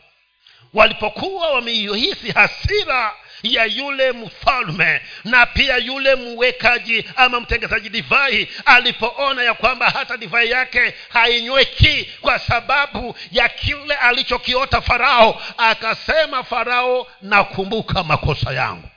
[0.75, 9.55] walipokuwa wameihisi hasira ya yule mfalme na pia yule mwekaji ama mtengezaji divai alipoona ya
[9.55, 18.53] kwamba hata divai yake hainyweki kwa sababu ya kile alichokiota farao akasema farao nakumbuka makosa
[18.53, 18.89] yangu.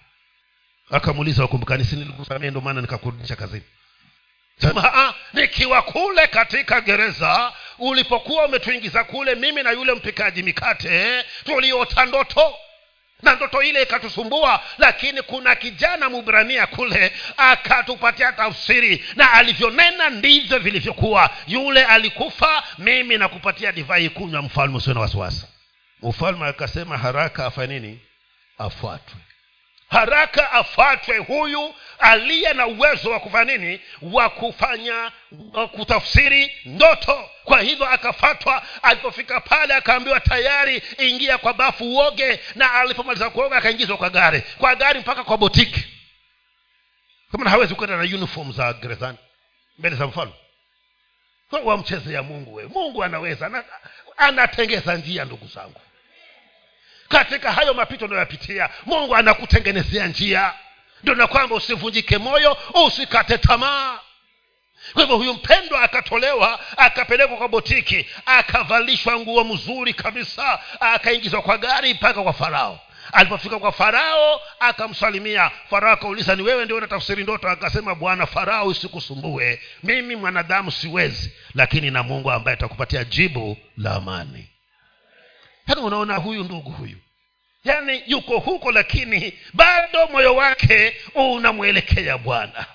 [0.92, 1.96] Akamuuliza wakumbukani si
[2.50, 3.64] ndo maana nikakurudisha kazini
[4.62, 12.56] sema nikiwa kule katika gereza ulipokuwa umetuingiza kule mimi na yule mpikaji mikate tuliota ndoto.
[13.22, 21.30] Na ndoto ile ikatusumbua lakini kuna kijana mubrania kule akatupatia tafsiri na alivyonena ndivyo vilivyokuwa.
[21.48, 25.46] Yule alikufa mimi nakupatia divai kunywa mfalme usio na wasiwasi.
[26.04, 28.00] Mfalme akasema haraka afanye nini?
[28.58, 29.16] Afuatwe.
[29.90, 33.82] Haraka afuatwe huyu aliye na uwezo wa kufanya nini?
[34.02, 35.12] Wa kufanya
[35.72, 37.30] kutafsiri ndoto.
[37.44, 42.40] Kwa hivyo akafatwa alipofika pale akaambiwa tayari ingia kwa bafu uoge.
[42.56, 44.44] Na alipomaliza kuoga akaingizwa kwa gari.
[44.58, 45.86] Kwa gari mpaka kwa botiki.
[47.32, 49.18] Kama hawezi kwenda na uniform za gerezani.
[49.80, 50.34] Mbele za mfalme.
[51.64, 53.64] Wamchezea mungu we mungu anaweza
[54.18, 55.82] anatengeza njia ndugu zangu.
[57.08, 60.54] Katika hayo mapito unayoyapitia mungu anakutengenezea njia
[61.04, 64.00] ndio na kwamba usivunjike moyo usikate tamaa.
[64.94, 71.94] Kwa hivyo huyu mpendwa akatolewa akapelekwa kwa botiki akavalishwa nguo mzuri kabisa akaingizwa kwa gari
[71.94, 72.80] mpaka kwa farao.
[73.12, 75.52] Alipofika kwa farao akamsalimia.
[75.70, 77.50] Farao akauliza ni wewe ndio unatafsiri ndoto?
[77.50, 79.62] Akasema bwana farao isikusumbue.
[79.84, 84.50] Mimi mwanadamu siwezi lakini na mungu ambaye atakupatia jibu la amani.
[85.68, 86.98] Yani unaona huyu ndugu huyu
[87.66, 92.66] yaani yuko huko lakini bado moyo wake unamwelekea bwana.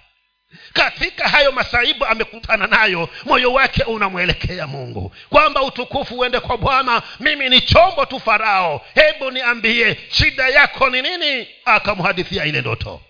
[0.72, 5.14] Katika hayo masaibu amekutana nayo moyo wake unamwelekea mungu.
[5.28, 8.86] Kwamba utukufu uende kwa bwana mimi ni chombo tu farao.
[8.94, 11.48] Hebu niambie shida yako ni nini?
[11.64, 13.00] Akamhadithia ile ndoto.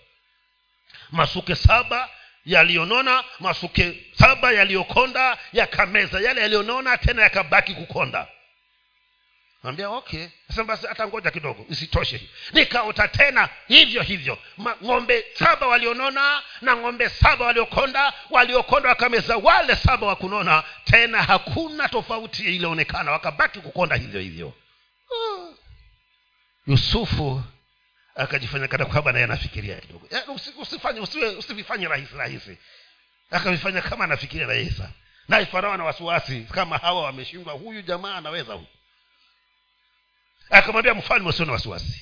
[1.11, 2.09] Masuke saba
[2.45, 8.27] yaliyonona masuke saba yaliyokonda yakameza yale yaliyonona tena yakabaki kukonda
[9.63, 10.27] ambia okay.
[10.47, 12.29] Sasa basi hata ngoja kidogo isitoshe.
[12.53, 14.37] Nikaota tena hivyo hivyo.
[14.57, 21.23] Ma, ng'ombe saba walionona na ng'ombe saba waliokonda waliokonda wakameza wale saba wa kunona tena
[21.23, 23.11] hakuna tofauti ilionekana.
[23.11, 24.53] Wakabaki kukonda hivyo hivyo.
[25.09, 25.55] Hmm.
[26.67, 27.43] yusufu
[28.15, 30.07] akajifanya kana kwamba naye anafikiria kidogo.
[30.61, 32.57] Usifanye usiwe usivifanye rahisi rahisi.
[33.31, 34.83] Akavifanya kama anafikiria rahisi.
[35.27, 38.67] Naye farao na wasiwasi kama hawa wameshindwa huyu jamaa anaweza huyu
[40.51, 42.01] akamwambia mfalme usio na wasiwasi.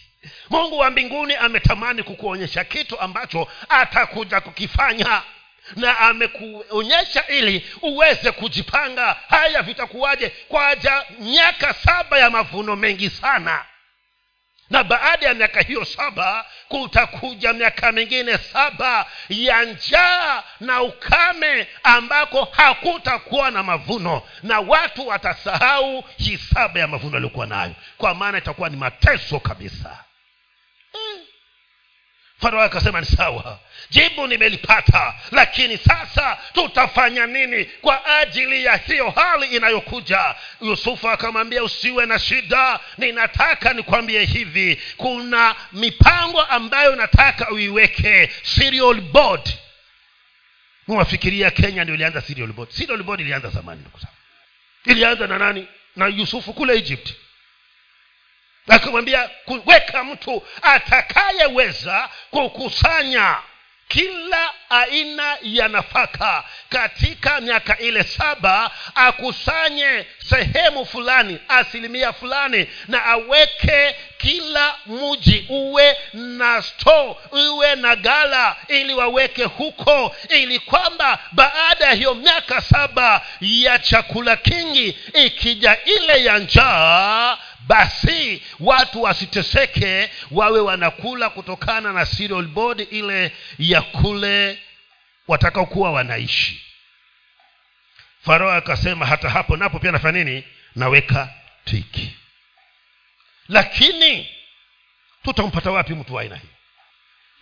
[0.50, 5.22] Mungu wa mbinguni ametamani kukuonyesha kitu ambacho atakuja kukifanya
[5.76, 9.18] na amekuonyesha ili uweze kujipanga.
[9.30, 10.30] Haya vitakuwaje?
[10.30, 13.66] Kwaja miaka saba ya mavuno mengi sana
[14.70, 22.48] na baada ya miaka hiyo saba kutakuja miaka mingine saba ya njaa na ukame ambako
[22.52, 24.22] hakutakuwa na mavuno.
[24.44, 27.76] Na watu watasahau hisaba ya mavuno yaliyokuwa nayo.
[27.98, 29.98] Kwa maana itakuwa ni mateso kabisa
[32.42, 33.60] farao akasema ni sawa.
[33.90, 35.14] Jibu nimelipata.
[35.32, 40.36] Lakini sasa tutafanya nini kwa ajili ya hiyo hali inayokuja?
[40.62, 42.80] Yusufu akamwambia usiwe na shida.
[42.98, 44.82] Ninataka nikwambie hivi.
[44.98, 48.32] Kuna mipango ambayo nataka uiweke.
[48.44, 49.50] Serial board.
[50.88, 53.04] Mwafikiria kenya ndio ilianza serial board.
[53.04, 54.00] Board ilianza zamani ndugu
[54.86, 55.68] ilianza na nani?
[55.96, 57.10] Na yusufu kule egypt
[58.70, 63.36] akamwambia kuweka mtu atakayeweza kukusanya
[63.88, 73.96] kila aina ya nafaka katika miaka ile saba akusanye sehemu fulani asilimia fulani na aweke
[74.18, 81.94] kila mji uwe na sto uwe na gala ili waweke huko ili kwamba baada ya
[81.94, 91.30] hiyo miaka saba ya chakula kingi ikija ile ya njaa basi watu wasiteseke wawe wanakula
[91.30, 94.60] kutokana na cereal board ile ya kule
[95.28, 96.66] watakaokuwa wanaishi.
[98.26, 100.44] Farao akasema hata hapo napo pia nafanya nini?
[100.76, 101.30] Naweka
[101.66, 102.16] tiki.
[103.48, 104.30] Lakini
[105.24, 106.48] tutampata wapi mtu wa aina hii?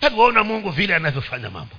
[0.01, 1.75] Hebu waona mungu vile anavyofanya mambo.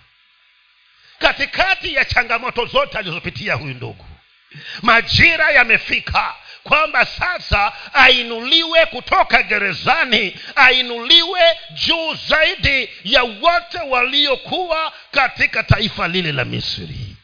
[1.18, 4.04] Katikati ya changamoto zote alizopitia huyu ndugu
[4.82, 6.34] majira yamefika
[6.68, 11.40] kwamba sasa ainuliwe kutoka gerezani ainuliwe
[11.72, 17.16] juu zaidi ya wote waliokuwa katika taifa lile la misri.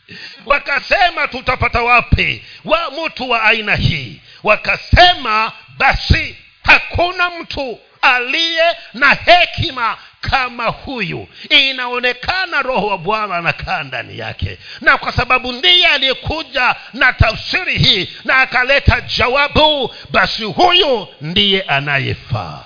[0.47, 4.20] Wakasema tutapata wapi wa mtu wa aina hii?
[4.42, 9.97] Wakasema basi hakuna mtu aliye na hekima
[10.31, 11.29] kama huyu.
[11.51, 14.59] Inaonekana roho wa bwana anakaa ndani yake.
[14.81, 22.64] Na kwa sababu ndiye aliyekuja na tafsiri hii na akaleta jawabu basi huyu ndiye anayefaa.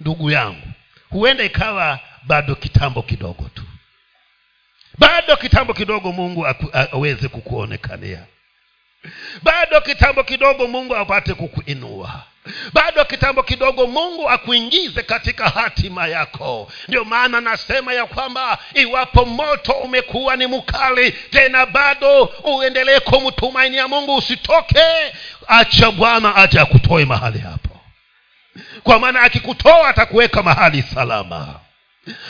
[0.00, 0.68] Ndugu yangu
[1.10, 3.62] huenda ikawa bado kitambo kidogo tu.
[4.98, 6.46] Bado kitambo kidogo mungu
[6.92, 8.24] aweze kukuonekania.
[9.42, 12.22] Bado kitambo kidogo mungu apate kukuinua
[12.72, 16.72] bado kitambo kidogo mungu akuingize katika hatima yako.
[16.88, 24.16] Ndio maana nasema ya kwamba iwapo moto umekuwa ni mkali tena bado uendelee kumtumainia mungu
[24.16, 24.84] usitoke.
[25.46, 27.80] Acha bwana aje akutoe mahali hapo.
[28.82, 31.60] Kwa maana akikutoa atakuweka mahali salama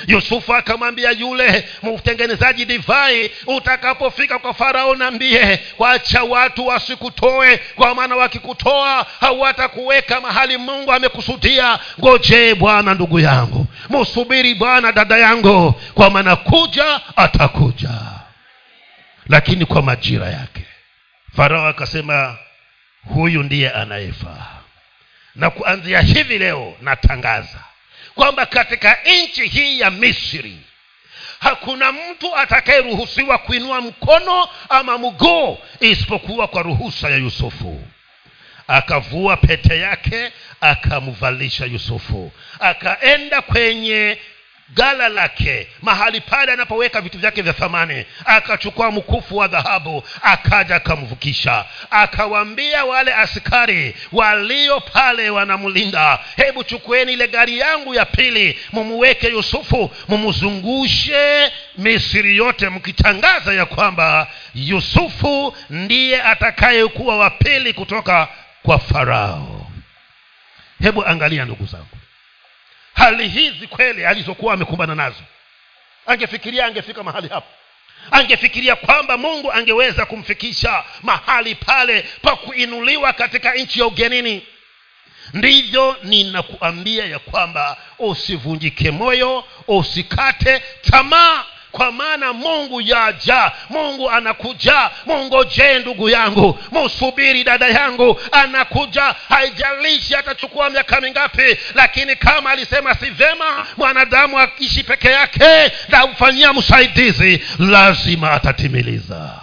[0.07, 9.07] yusufu akamwambia yule mtengenezaji divai utakapofika kwa farao nambie wacha watu wasikutoe kwa maana wakikutoa
[9.20, 11.79] hawatakuweka mahali mungu amekusudia.
[12.01, 17.91] Ngojee bwana ndugu yangu musubiri bwana dada yangu kwa maana kuja atakuja.
[19.29, 20.62] Lakini kwa majira yake
[21.37, 22.37] farao akasema
[23.14, 24.47] huyu ndiye anayefaa.
[25.35, 27.59] Na kuanzia hivi leo natangaza
[28.19, 30.57] kwamba katika nchi hii ya misri
[31.41, 37.83] hakuna mtu atakayeruhusiwa kuinua mkono ama mguu isipokuwa kwa ruhusa ya yusufu.
[38.69, 42.33] Akavua pete yake akamvalisha yusufu.
[42.61, 44.19] Akaenda kwenye
[44.75, 48.05] gala lake mahali pale anapoweka vitu vyake vya thamani.
[48.25, 51.64] Akachukua mkufu wa dhahabu akaja akamvukisha.
[51.91, 59.91] Akawaambia wale askari walio pale wanamlinda hebu chukueni ile gari yangu ya pili mumuweke yusufu
[60.09, 68.29] mumzungushe misiri yote mkitangaza ya kwamba yusufu ndiye atakayekuwa wa pili kutoka
[68.62, 69.66] kwa farao.
[70.83, 71.98] Hebu angalia ndugu zangu
[72.99, 75.23] hali hizi kweli alizokuwa amekumbana nazo.
[76.07, 77.47] Angefikiria angefika mahali hapo
[78.11, 84.47] angefikiria kwamba mungu angeweza kumfikisha mahali pale pa kuinuliwa katika nchi ya ugenini.
[85.35, 94.91] Ndivyo ninakuambia ya kwamba usivunjike moyo usikate tamaa kwa maana mungu yaja mungu anakuja.
[95.07, 99.14] Mungojee ndugu yangu musubiri dada yangu anakuja.
[99.29, 106.07] Haijalishi atachukua miaka mingapi lakini kama alisema si vyema mwanadamu akiishi peke yake na
[106.53, 109.41] msaidizi lazima atatimiliza.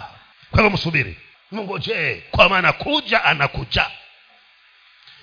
[0.50, 1.16] Kwa hivyo msubiri
[1.52, 3.86] mungojee kwa maana kuja anakuja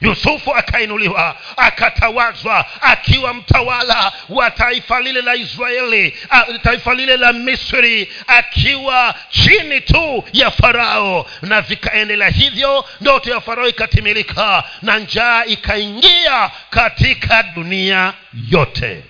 [0.04, 6.18] yusufu akainuliwa akatawazwa akiwa mtawala wa taifa lile la israeli
[6.64, 11.30] taifa lile la misri akiwa chini tu ya farao.
[11.41, 18.14] Na vikaendelea hivyo ndoto ya farao ikatimilika na njaa ikaingia katika dunia
[18.49, 19.04] yote.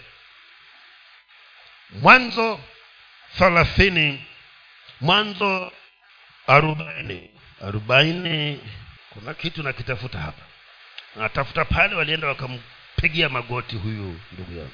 [2.01, 2.59] Mwanzo
[3.37, 4.23] thelathini
[5.01, 5.71] mwanzo
[6.47, 7.29] arobaini.
[7.67, 8.59] Arobaini.
[9.13, 10.41] Kuna kitu nakitafuta hapa
[11.15, 14.71] natafuta pale walienda wakampigia magoti huyu ndugu yangu.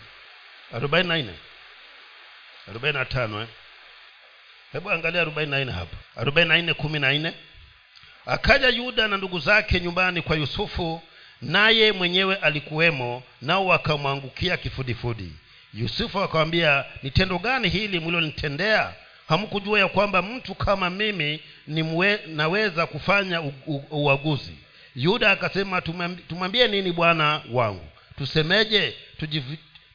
[0.74, 1.34] Arobaini na nne.
[2.70, 3.48] Arobaini na tano eh?
[4.74, 5.98] hebu angalia arobaini na nne hapa.
[6.16, 7.34] Arobaini na nne kumi na nne.
[8.26, 11.02] Akaja yuda na ndugu zake nyumbani kwa yusufu
[11.42, 15.32] naye mwenyewe alikuwemo nao wakamwangukia kifudifudi.
[15.74, 18.94] Yusufu akawambia ni tendo gani hili mlilonitendea
[19.28, 23.42] hamkujua ya kwamba mtu kama mimi ni mwe, naweza kufanya
[23.92, 24.54] uaguzi
[25.00, 25.82] yuda akasema
[26.28, 27.86] tumwambie nini bwana wangu?
[28.18, 28.94] Tusemeje?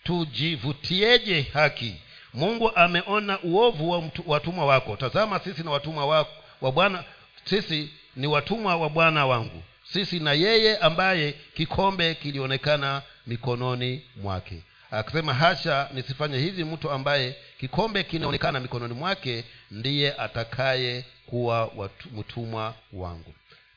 [0.04, 1.94] Tujivutieje haki?
[2.34, 4.96] Mungu ameona uovu wa watumwa wako.
[4.96, 6.30] Tazama sisi na watumwa wako
[6.60, 7.04] wa bwana
[7.44, 9.62] sisi ni watumwa wa bwana wangu.
[9.92, 14.62] Sisi na yeye ambaye kikombe kilionekana mikononi mwake.
[14.90, 16.64] Akasema hasha nisifanye hivi.
[16.64, 21.70] Mtu ambaye kikombe kinaonekana mikononi mwake ndiye atakaye kuwa
[22.16, 23.34] mtumwa wangu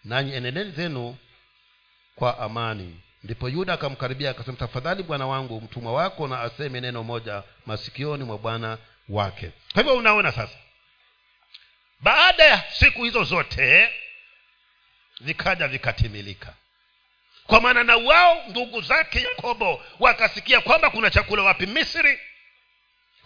[0.07, 1.17] nanyi enendeni zenu
[2.15, 2.99] kwa amani.
[3.23, 8.37] Ndipo yuda akamkaribia akasema tafadhali bwana wangu mtumwa wako na aseme neno moja masikioni mwa
[8.37, 8.77] bwana
[9.09, 9.51] wake.
[9.73, 10.57] Kwa hivyo unaona sasa
[11.99, 13.89] baada ya siku hizo zote
[15.21, 16.53] vikaja vikatimilika.
[17.47, 21.65] Kwa maana na wao ndugu zake yakobo wakasikia kwamba kuna chakula wapi?
[21.65, 22.19] Misri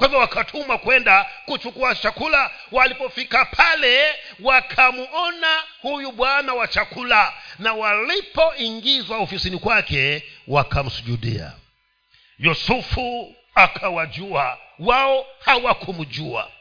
[0.02, 2.52] kwa hivyo wakatumwa kwenda kuchukua chakula.
[2.72, 7.34] Walipofika pale wakamuona huyu bwana wa chakula.
[7.60, 11.52] Na walipoingizwa ofisini kwake wakamsujudia.
[12.40, 14.58] Yusufu akawajua.
[14.80, 16.52] Wao hawakumjua.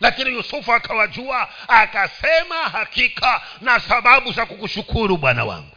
[0.00, 5.76] Lakini yusufu akawajua akasema hakika na sababu za kukushukuru bwana wangu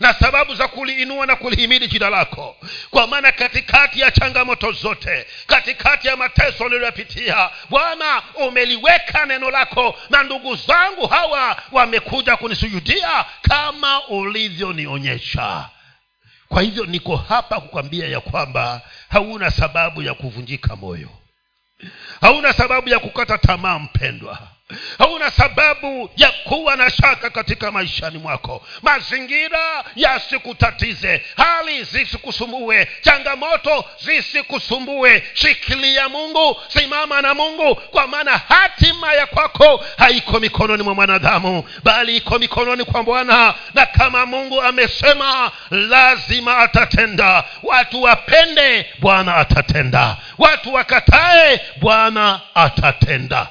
[0.00, 2.56] na sababu za kuliinua na kulihimidi jina lako.
[2.90, 10.22] Kwa maana katikati ya changamoto zote katikati ya mateso niliyopitia bwana umeliweka neno lako na
[10.22, 15.68] ndugu zangu hawa wamekuja kunisujudia kama ulivyonionyesha.
[16.48, 21.08] Kwa hivyo niko hapa kukwambia ya kwamba hauna sababu ya kuvunjika moyo.
[22.20, 24.38] Hauna sababu ya kukata tamaa mpendwa
[24.98, 28.66] hauna sababu ya kuwa na shaka katika maishani mwako.
[28.82, 35.22] Mazingira yasikutatize hali zisikusumbue changamoto zisikusumbue.
[35.34, 42.16] Shikilia mungu simama na mungu kwa maana hatima ya kwako haiko mikononi mwa mwanadamu bali
[42.16, 43.54] iko mikononi kwa bwana.
[43.74, 47.44] Na kama mungu amesema lazima atatenda.
[47.62, 50.16] Watu wapende bwana atatenda.
[50.38, 53.46] Watu wakatae bwana atatenda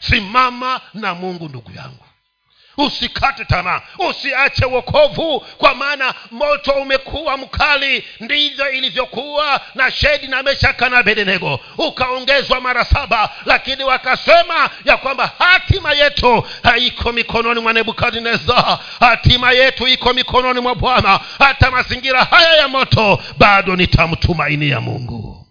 [0.00, 2.04] simama na mungu ndugu yangu.
[2.76, 3.80] Usikate tamaa.
[4.10, 8.04] Usiache wokovu kwa maana moto umekuwa mkali.
[8.20, 15.32] Ndivyo ilivyokuwa na shedi na meshaka na bedenego ukaongezwa mara saba lakini wakasema ya kwamba
[15.38, 21.20] hatima yetu haiko mikononi mwa nebukadineza hatima yetu iko mikononi mwa bwana.
[21.38, 25.46] Hata mazingira haya ya moto bado nitamtumainia mungu.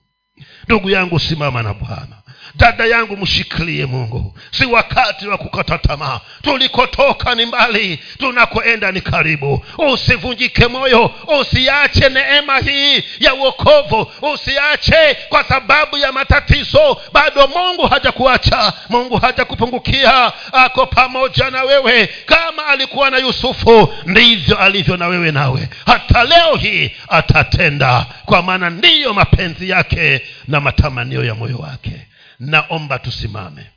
[0.66, 2.19] Ndugu yangu simama na bwana
[2.56, 4.34] dada yangu mshikilie mungu.
[4.52, 6.20] Si wakati wa kukata tamaa.
[6.42, 9.66] Tulikotoka ni mbali tunakoenda ni karibu.
[9.78, 17.02] Usivunjike moyo usiache neema hii ya uokovu usiache kwa sababu ya matatizo.
[17.14, 20.32] Bado mungu hajakuacha mungu hajakupungukia.
[20.54, 22.10] Ako pamoja na wewe.
[22.26, 25.70] Kama alikuwa na yusufu ndivyo alivyo na wewe nawe.
[25.86, 31.92] Hata leo hii atatenda kwa maana ndiyo mapenzi yake na matamanio ya moyo wake
[32.40, 33.72] naomba tusimame